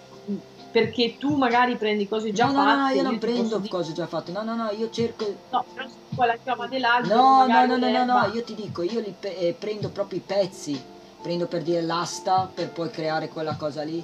[0.74, 2.82] perché tu magari prendi cose già no, no, no, fatte.
[2.82, 5.86] no, io non prendo posso cose già fatte, no, no, no, io cerco No, però
[5.86, 9.14] se la chioma dell'albero, No, no, no, no, no, no, io ti dico, io li
[9.18, 10.76] pe- eh, prendo proprio i pezzi,
[11.22, 14.02] prendo per dire l'asta per poi creare quella cosa lì.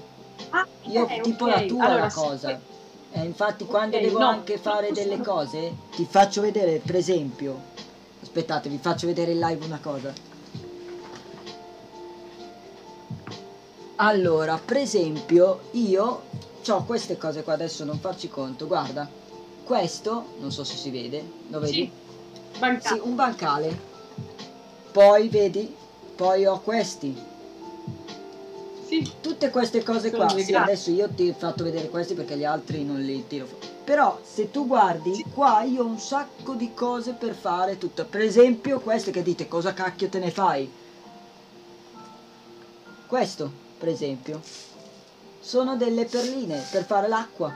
[0.52, 1.50] Ah, Io ok, tipo ok.
[1.50, 2.62] la tua Allora, la cosa.
[3.12, 6.94] Eh, infatti quando Ok, devo no, anche fare questo delle cose, ti faccio vedere, per
[6.94, 7.60] esempio,
[8.20, 10.12] aspettate, vi faccio vedere in live una cosa.
[13.96, 16.22] Allora, per esempio, io
[16.68, 19.08] ho queste cose qua, adesso non farci conto, guarda,
[19.64, 21.72] questo, non so se si vede, lo vedi?
[21.72, 21.90] Sì,
[22.58, 22.94] bancato.
[22.94, 23.78] Sì, un bancale.
[24.92, 25.74] Poi vedi,
[26.16, 27.28] poi ho questi.
[28.86, 30.38] Sì, Tutte queste cose Sono qua.
[30.38, 33.68] Sì, adesso io ti ho fatto vedere questi perché gli altri non li tiro fuori.
[33.84, 35.24] Però se tu guardi, Sì.
[35.32, 38.04] qua io ho un sacco di cose per fare tutto.
[38.04, 40.70] Per esempio, queste che dite, cosa cacchio te ne fai?
[43.06, 44.40] Questo, per esempio,
[45.41, 47.53] sono delle perline per fare l'acqua.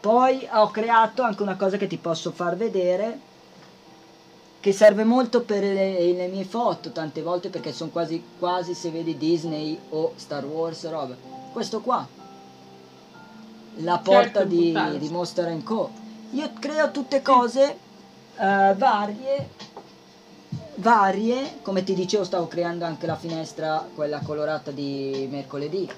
[0.00, 3.28] Poi ho creato anche una cosa che ti posso far vedere
[4.60, 8.90] che serve molto per le, le mie foto tante volte perché sono quasi quasi se
[8.90, 11.14] vedi Disney o Star Wars roba.
[11.52, 12.06] Questo qua.
[13.76, 14.98] La porta di, importante.
[14.98, 15.90] di Monster Co.
[16.32, 17.76] Io creo tutte cose
[18.36, 19.68] eh, varie
[20.80, 25.88] varie, come ti dicevo stavo creando anche la finestra quella colorata di mercoledì.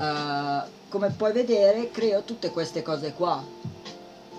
[0.00, 3.42] Eh, come puoi vedere creo tutte queste cose qua.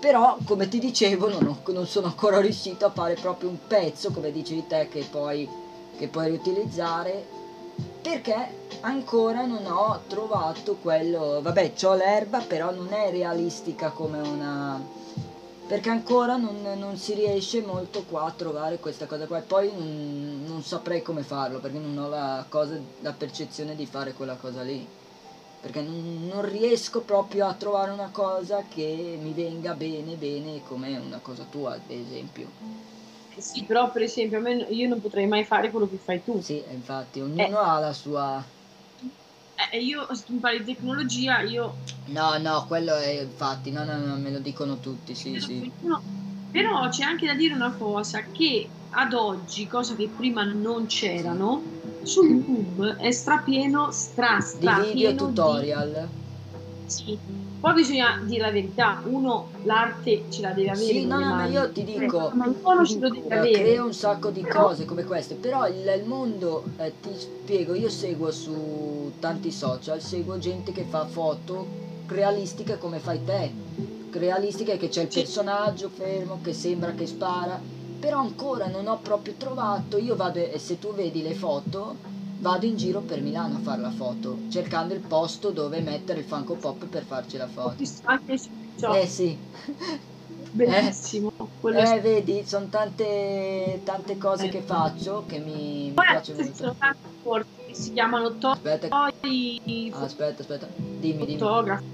[0.00, 4.10] Però come ti dicevo non, ho- non sono ancora riuscito a fare proprio un pezzo
[4.10, 5.48] come dicevi te che poi,
[5.98, 7.38] che puoi riutilizzare
[8.00, 11.40] perché ancora non ho trovato quello.
[11.42, 14.80] Vabbè c'ho l'erba però non è realistica come una
[15.66, 19.38] perché ancora non, non si riesce molto qua a trovare questa cosa qua.
[19.38, 23.86] E poi non, non saprei come farlo perché non ho la cosa la percezione di
[23.86, 24.84] fare quella cosa lì
[25.60, 30.96] perché non, non riesco proprio a trovare una cosa che mi venga bene bene come
[30.98, 32.50] una cosa tua ad esempio.
[33.36, 36.38] Sì, però per esempio a me, io non potrei mai fare quello che fai tu.
[36.40, 38.42] sì infatti ognuno ha la sua
[39.72, 41.76] Eh, io, se tu parli di tecnologia, io...
[42.08, 45.72] no no quello è infatti no no no me lo dicono tutti sì sì.
[45.80, 46.02] No,
[46.50, 51.62] però c'è anche da dire una cosa, che ad oggi, cosa che prima non c'erano,
[52.02, 56.08] su YouTube è strapieno, stra, di strapieno video di- tutorial
[56.86, 57.18] Sì,
[57.60, 60.84] poi bisogna dire la verità, uno l'arte ce la deve avere.
[60.86, 63.62] Sì, no, no, ma io ti dico, Ma uno ce lo deve avere.
[63.62, 67.88] creo un sacco di cose come queste, però il, il mondo, eh, ti spiego, io
[67.90, 73.52] seguo su tanti social, seguo gente che fa foto realistiche come fai te,
[74.12, 75.20] realistiche che c'è il Sì.
[75.20, 77.60] personaggio fermo che sembra che spara,
[78.00, 81.96] però ancora non ho proprio trovato, io vado, e se tu vedi le foto,
[82.38, 86.24] vado in giro per Milano a fare la foto, cercando il posto dove mettere il
[86.24, 87.84] Funko Pop per farci la foto.
[88.04, 88.48] anche su
[88.92, 89.38] Eh sì,
[90.52, 91.28] bellissimo.
[91.38, 96.54] è Eh, vedi, sono tante, tante cose che faccio che mi, mi Poi piacciono ci
[96.54, 96.78] sono molto.
[96.78, 98.88] tanti corsi che si chiamano Toy Aspetta,
[99.92, 100.66] aspetta, aspetta.
[100.98, 101.38] Dimmi, dimmi.
[101.38, 101.84] Fotografi.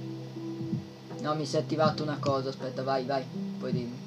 [1.23, 3.25] No, mi si è attivato una cosa, aspetta, vai, vai.
[3.59, 4.06] Poi dimmi.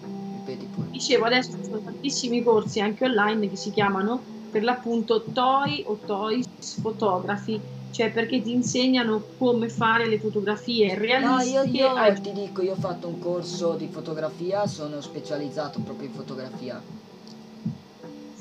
[0.49, 0.89] Ripeti pure.
[0.89, 5.99] Dicevo, adesso ci sono tantissimi corsi anche online che si chiamano per l'appunto Toy o
[6.03, 11.77] Toys Photography, cioè perché ti insegnano come fare le fotografie No, realistiche.
[11.77, 16.07] io, io ai- ti dico, io ho fatto un corso di fotografia, sono specializzato proprio
[16.07, 16.83] in fotografia.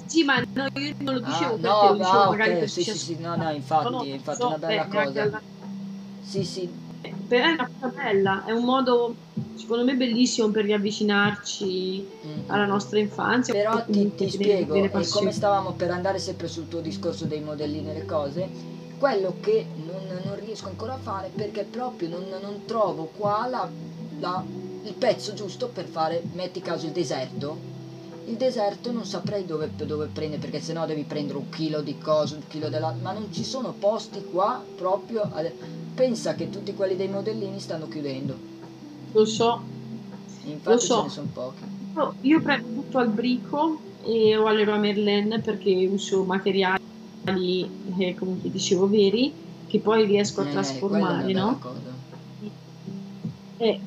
[0.07, 2.51] Sì, ma no, io non lo dicevo Ah, per te, no, lo dicevo ah, magari
[2.53, 5.23] ok, per sì, sì, sì, no, no, infatti, No, infatti so una bella anche cosa.
[5.23, 5.43] alla-
[6.21, 6.71] Sì, sì,
[7.27, 9.17] per- è una cosa bella, è un modo
[9.59, 13.53] secondo me bellissimo per riavvicinarci mm, alla nostra infanzia.
[13.55, 17.25] Però ti, ti delle- spiego, delle e come stavamo per andare sempre sul tuo discorso
[17.27, 18.49] dei modellini e le cose,
[18.99, 23.69] quello che non, non riesco ancora a fare perché proprio non, non trovo qua la-
[24.21, 24.45] la-
[24.85, 27.77] il pezzo giusto per fare, metti caso il deserto.
[28.25, 32.35] Il deserto non saprei dove, dove prendere perché sennò devi prendere un chilo di cose,
[32.35, 32.95] un chilo della...
[33.01, 35.23] ma non ci sono posti qua proprio...
[35.33, 38.37] ade- Pensa che tutti quelli dei modellini stanno chiudendo,
[39.13, 39.65] Lo so,
[40.45, 40.97] infatti so.
[40.97, 41.65] ce ne sono pochi.
[41.97, 46.79] Io- io prendo tutto al brico e, o all'Eroy Merlin perché uso materiali,
[48.01, 49.35] eh, come ti dicevo, veri,
[49.67, 51.59] che poi riesco a Eh, trasformare, no?
[53.61, 53.81] Eh,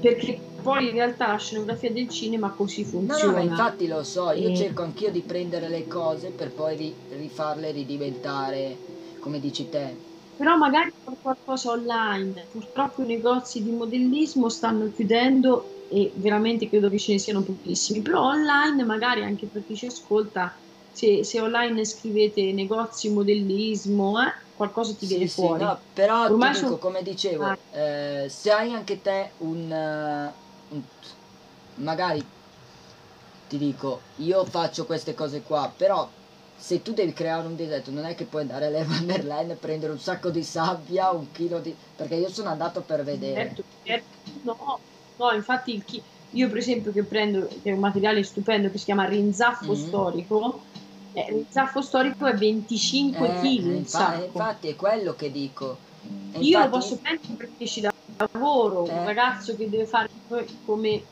[0.00, 3.32] perché poi in realtà la scenografia del cinema così No, funziona.
[3.32, 4.54] no, ma infatti lo so, io Eh.
[4.54, 8.78] cerco anch'io di prendere le cose per poi ri- rifarle ridiventare
[9.18, 9.96] come dici te.
[10.36, 12.48] Però magari con qualcosa online.
[12.50, 18.02] Purtroppo i negozi di modellismo stanno chiudendo e veramente credo che ce ne siano pochissimi.
[18.02, 20.60] Però online, magari anche per chi ci ascolta,
[20.90, 25.64] se, se online scrivete negozi modellismo, eh, qualcosa ti viene Sì, sì, fuori.
[25.64, 27.58] no, però Ormai ti dico, sono- come dicevo, Ah.
[27.70, 30.34] eh, se hai anche te un, eh,
[30.68, 30.84] un-
[31.76, 32.20] magari
[33.48, 36.10] ti dico, io faccio queste cose qua, però
[36.64, 39.92] se tu devi creare un deserto non è che puoi andare all'Eva Merlin e prendere
[39.92, 41.76] un sacco di sabbia, un chilo di...
[41.94, 43.34] perché io sono andato per vedere.
[43.48, 44.16] Certo, certo.
[44.44, 44.56] No,
[45.16, 48.78] no, infatti il chi- io per esempio che prendo, che è un materiale stupendo che
[48.78, 49.76] si chiama rinzaffo Mhm.
[49.76, 50.64] storico,
[51.12, 55.80] eh, rinzaffo storico è 25 Eh, kg il infa- infatti è quello che dico.
[56.32, 57.82] E Io lo posso prendere perché ci
[58.32, 58.90] lavoro, Eh.
[58.92, 60.08] un ragazzo che deve fare
[60.64, 61.04] come,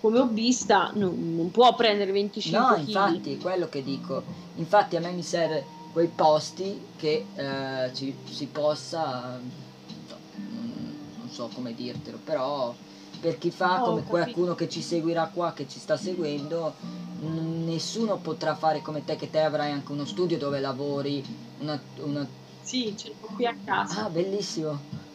[0.00, 4.24] come hobbista non, non può prendere 25 No, infatti, è quello che dico.
[4.56, 11.28] Infatti a me mi serve quei posti che eh, ci, si possa, non so, non,
[11.28, 12.74] so come dirtelo, però
[13.20, 16.74] per chi fa Oh, come qualcuno che ci seguirà qua, che ci sta seguendo,
[17.20, 21.22] nessuno potrà fare come te, che te avrai anche uno studio dove lavori,
[21.58, 21.82] una...
[21.98, 22.26] una...
[22.62, 24.06] Sì, ce l'ho qui a casa.
[24.06, 25.08] Ah, bellissimo!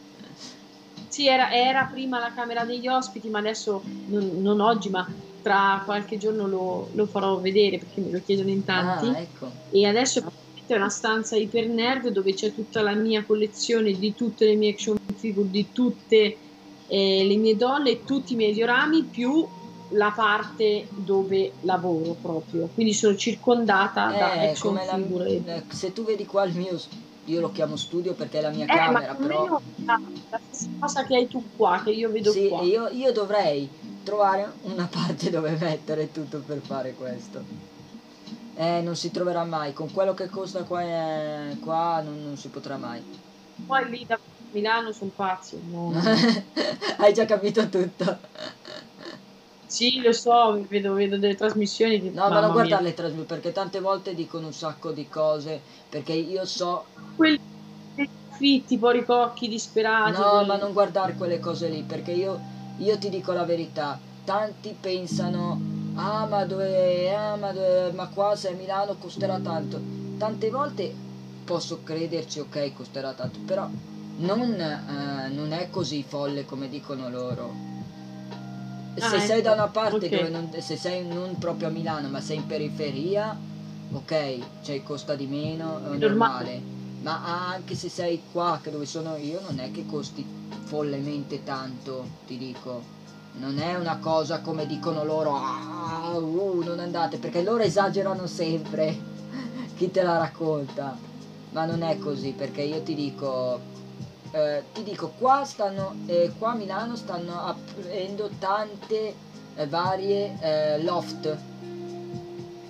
[1.16, 5.06] Sì, era, era prima la camera degli ospiti, ma adesso non, non oggi, ma
[5.40, 9.06] tra qualche giorno lo, lo farò vedere perché me lo chiedono in tanti.
[9.06, 9.50] Ah, ecco.
[9.72, 10.22] E adesso
[10.66, 14.72] è una stanza iper nerd dove c'è tutta la mia collezione di tutte le mie
[14.72, 16.38] action figure, di tutte
[16.86, 19.42] eh, le mie dolle, e tutti i miei diorami, più
[19.92, 22.68] la parte dove lavoro proprio.
[22.74, 25.30] Quindi sono circondata da Eh, action come la- figure.
[25.30, 26.76] eh, se tu vedi qua il mio,
[27.26, 29.60] io lo chiamo studio perché è la mia Eh, camera, però...
[29.84, 30.00] la,
[30.30, 32.62] la stessa cosa che hai tu qua, che io vedo Sì, qua.
[32.62, 33.68] io, io dovrei
[34.04, 37.42] trovare una parte dove mettere tutto per fare questo.
[38.58, 42.48] Eh, non si troverà mai, con quello che costa qua, eh, qua non, non si
[42.48, 43.02] potrà mai.
[43.66, 44.18] Poi lì da
[44.52, 45.58] Milano sono pazzi.
[45.62, 45.92] no.
[46.98, 48.18] Hai già capito tutto.
[49.76, 53.26] Sì, lo so, vedo, vedo delle trasmissioni che No, ma mamma non guardare le trasmissioni
[53.26, 56.86] perché tante volte dicono un sacco di cose, perché io so...
[57.14, 57.38] Quelli
[58.30, 60.12] fitti, poi ricocchi disperati.
[60.12, 62.40] No, quelli- ma non guardare quelle cose lì, perché io,
[62.76, 65.60] io ti dico la verità, tanti pensano,
[65.96, 69.84] ah ma dove, ah, ma, dove- ma qua se a Milano costerà tanto.
[70.16, 70.96] Tante volte
[71.44, 73.70] posso crederci, ok, costerà tanto, però
[74.16, 77.54] non, eh, non è così folle come dicono loro.
[79.00, 80.10] Ah, Se sei ecco, da una parte ok.
[80.10, 83.38] dove non, se sei non proprio a Milano, ma sei in periferia,
[83.88, 86.54] ok, cioè costa di meno, è È normale.
[86.54, 86.68] normale.
[86.98, 90.32] Ma anche se sei qua, che dove sono io, non è che costi
[90.64, 92.94] follemente tanto, ti dico.
[93.32, 99.10] Non è una cosa come dicono loro, ah, uh, non andate, perché loro esagerano sempre
[99.74, 101.04] chi te la racconta.
[101.48, 103.68] Ma non è così, perché io ti dico,
[104.30, 109.14] eh, ti dico, qua stanno, eh, qua a Milano stanno aprendo tante
[109.54, 111.54] eh, varie eh, loft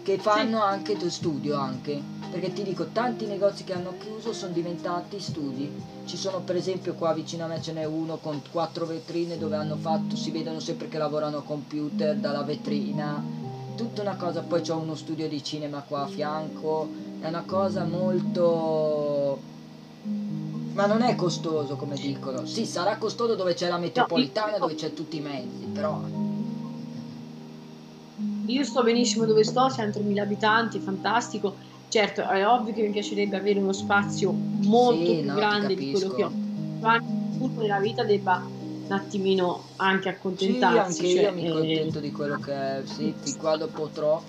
[0.06, 2.00] che fanno anche tu studio anche.
[2.30, 5.68] Perché ti dico tanti negozi che hanno chiuso sono diventati studi.
[6.04, 9.56] Ci sono per esempio qua vicino a me ce n'è uno con quattro vetrine dove
[9.56, 13.20] hanno fatto si vedono sempre che lavorano a computer dalla vetrina.
[13.74, 14.42] Tutta una cosa.
[14.42, 16.88] Poi c'è uno studio di cinema qua a fianco.
[17.20, 19.25] È una cosa molto
[20.76, 24.92] ma non è costoso come dicono sì sarà costoso dove c'è la metropolitana dove c'è
[24.92, 26.00] tutti i mezzi però
[28.46, 31.58] Io sto benissimo dove sto, 100.000 abitanti, fantastico.
[31.88, 35.90] Certo, è ovvio che mi piacerebbe avere uno spazio molto Sì, più no, grande di
[35.90, 36.30] quello che ho.
[36.80, 41.06] Ma tutto nella vita debba un attimino anche Sì, accontentarsi.
[41.06, 44.22] anche cioè, io mi eh, contento di quello che è, sì, fin quando potrò,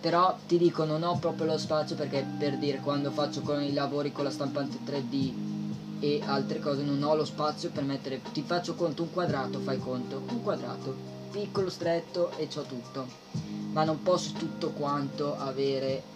[0.00, 3.72] però ti dico non ho proprio lo spazio perché per dire quando faccio con i
[3.72, 5.63] lavori con la stampante 3D
[6.00, 9.78] e altre cose non ho lo spazio per mettere, ti faccio conto un quadrato, fai
[9.78, 10.96] conto, un quadrato,
[11.30, 13.06] piccolo, stretto e c'ho tutto,
[13.72, 16.12] ma non posso tutto quanto avere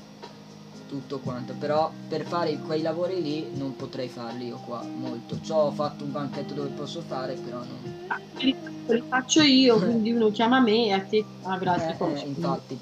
[0.89, 5.55] tutto quanto, però per fare quei lavori lì non potrei farli io qua molto, C'ho
[5.55, 8.07] ho fatto un banchetto dove posso fare, però non...
[8.39, 12.81] li faccio io, quindi uno chiama me e a te avrà altre Eh, eh, infatti.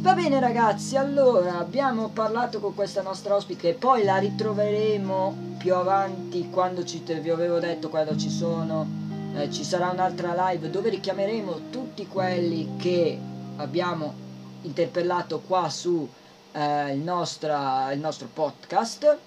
[0.00, 5.74] Va bene ragazzi, allora abbiamo parlato con questa nostra ospite e poi la ritroveremo più
[5.74, 8.86] avanti quando ci, vi avevo detto quando ci sono,
[9.34, 13.18] eh, ci sarà un'altra live dove richiameremo tutti quelli che
[13.56, 14.14] abbiamo
[14.62, 16.08] interpellato qua su
[16.52, 19.18] eh, il, nostra- il nostro podcast.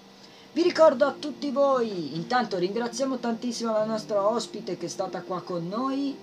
[0.54, 5.42] Vi ricordo a tutti voi, intanto ringraziamo tantissimo la nostra ospite che è stata qua
[5.42, 6.16] con noi.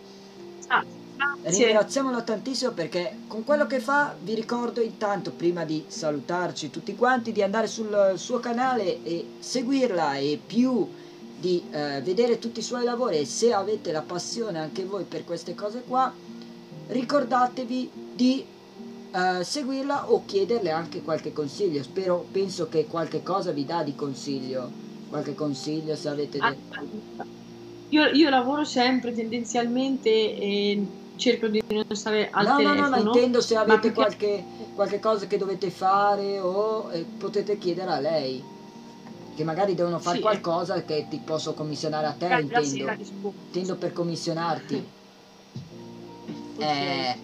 [1.20, 1.66] Grazie.
[1.66, 7.34] Ringraziamola tantissimo perché con quello che fa vi ricordo intanto prima di salutarci tutti quanti
[7.34, 10.88] di andare sul suo canale e seguirla e più
[11.38, 15.26] di eh, vedere tutti i suoi lavori e se avete la passione anche voi per
[15.26, 16.14] queste cose qua
[16.88, 18.46] ricordatevi di
[19.12, 21.84] eh, seguirla o chiederle anche qualche consiglio.
[21.84, 24.72] Spero penso che qualche cosa vi dà di consiglio.
[25.10, 26.56] Qualche consiglio se avete Ah,
[27.90, 30.86] Io, io lavoro sempre tendenzialmente e
[31.20, 32.80] cerco di non stare al no, telefono.
[32.80, 37.06] no, no, ma intendo se avete perché- qualche, qualche cosa che dovete fare o eh,
[37.18, 38.42] potete chiedere a lei.
[39.36, 40.22] Che magari devono fare Sì.
[40.22, 43.34] qualcosa che ti posso commissionare a te, Magari la sera intendo.
[43.46, 44.84] Intendo per commissionarti.
[46.56, 46.62] Ok.
[46.64, 47.16] Eh,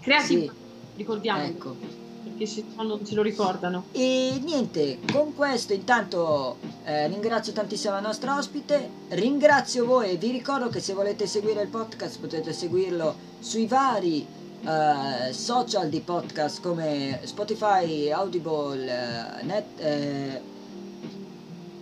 [0.00, 0.50] Creative, sì,
[0.96, 1.76] ricordiamo, ecco.
[2.24, 3.84] Perché se no non se lo ricordano.
[3.92, 10.30] E niente, con questo intanto eh, ringrazio tantissimo la nostra ospite, ringrazio voi e vi
[10.30, 14.26] ricordo che se volete seguire il podcast potete seguirlo sui vari
[14.64, 20.40] eh, social di podcast come Spotify, Audible, eh, Net, eh,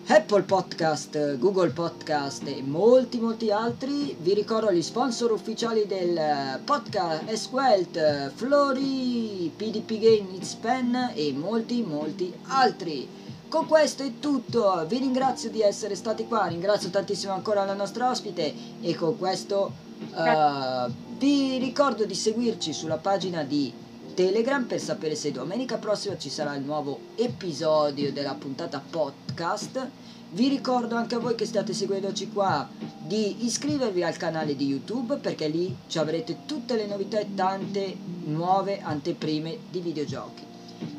[0.08, 4.16] Apple Podcast, Google Podcast e molti molti altri.
[4.18, 11.12] Vi ricordo gli sponsor ufficiali del eh, podcast Esquelt, eh, Flori, PDP Game It's Pen
[11.14, 13.08] e molti molti altri.
[13.48, 18.10] Con questo è tutto, vi ringrazio di essere stati qua, ringrazio tantissimo ancora la nostra
[18.10, 19.72] ospite e con questo
[20.16, 23.72] eh, vi ricordo di seguirci sulla pagina di
[24.14, 29.88] Telegram per sapere se domenica prossima ci sarà il nuovo episodio della puntata podcast.
[30.32, 32.68] Vi ricordo anche a voi che state seguendoci qua
[32.98, 37.96] di iscrivervi al canale di YouTube perché lì ci avrete tutte le novità e tante
[38.24, 40.44] nuove anteprime di videogiochi.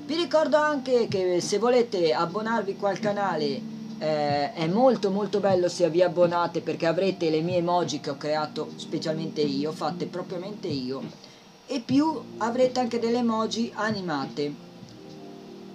[0.06, 3.62] Vi ricordo anche che se volete abbonarvi qua al canale
[4.00, 8.18] eh, è molto molto bello se vi abbonate perché avrete le mie emoji che ho
[8.18, 11.23] creato specialmente io, fatte propriamente io
[11.68, 14.54] e più avrete anche delle emoji animate.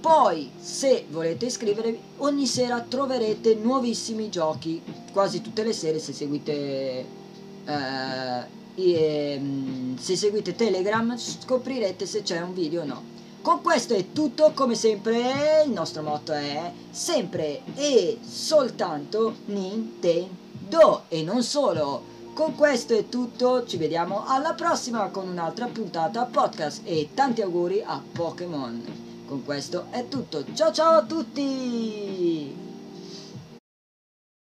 [0.01, 4.81] Poi, se volete iscrivervi, ogni sera troverete nuovissimi giochi,
[5.12, 7.16] quasi tutte le sere se seguite
[7.65, 13.02] eh, i- ehm, se seguite Telegram scoprirete se c'è un video o no.
[13.43, 21.23] Con questo è tutto, come sempre il nostro motto è sempre e soltanto Nintendo e
[21.23, 22.16] non solo.
[22.39, 27.82] Con questo è tutto, ci vediamo alla prossima con un'altra puntata podcast e tanti auguri
[27.85, 29.24] a Pokémon.
[29.27, 32.67] Con questo è tutto, ciao ciao a tutti!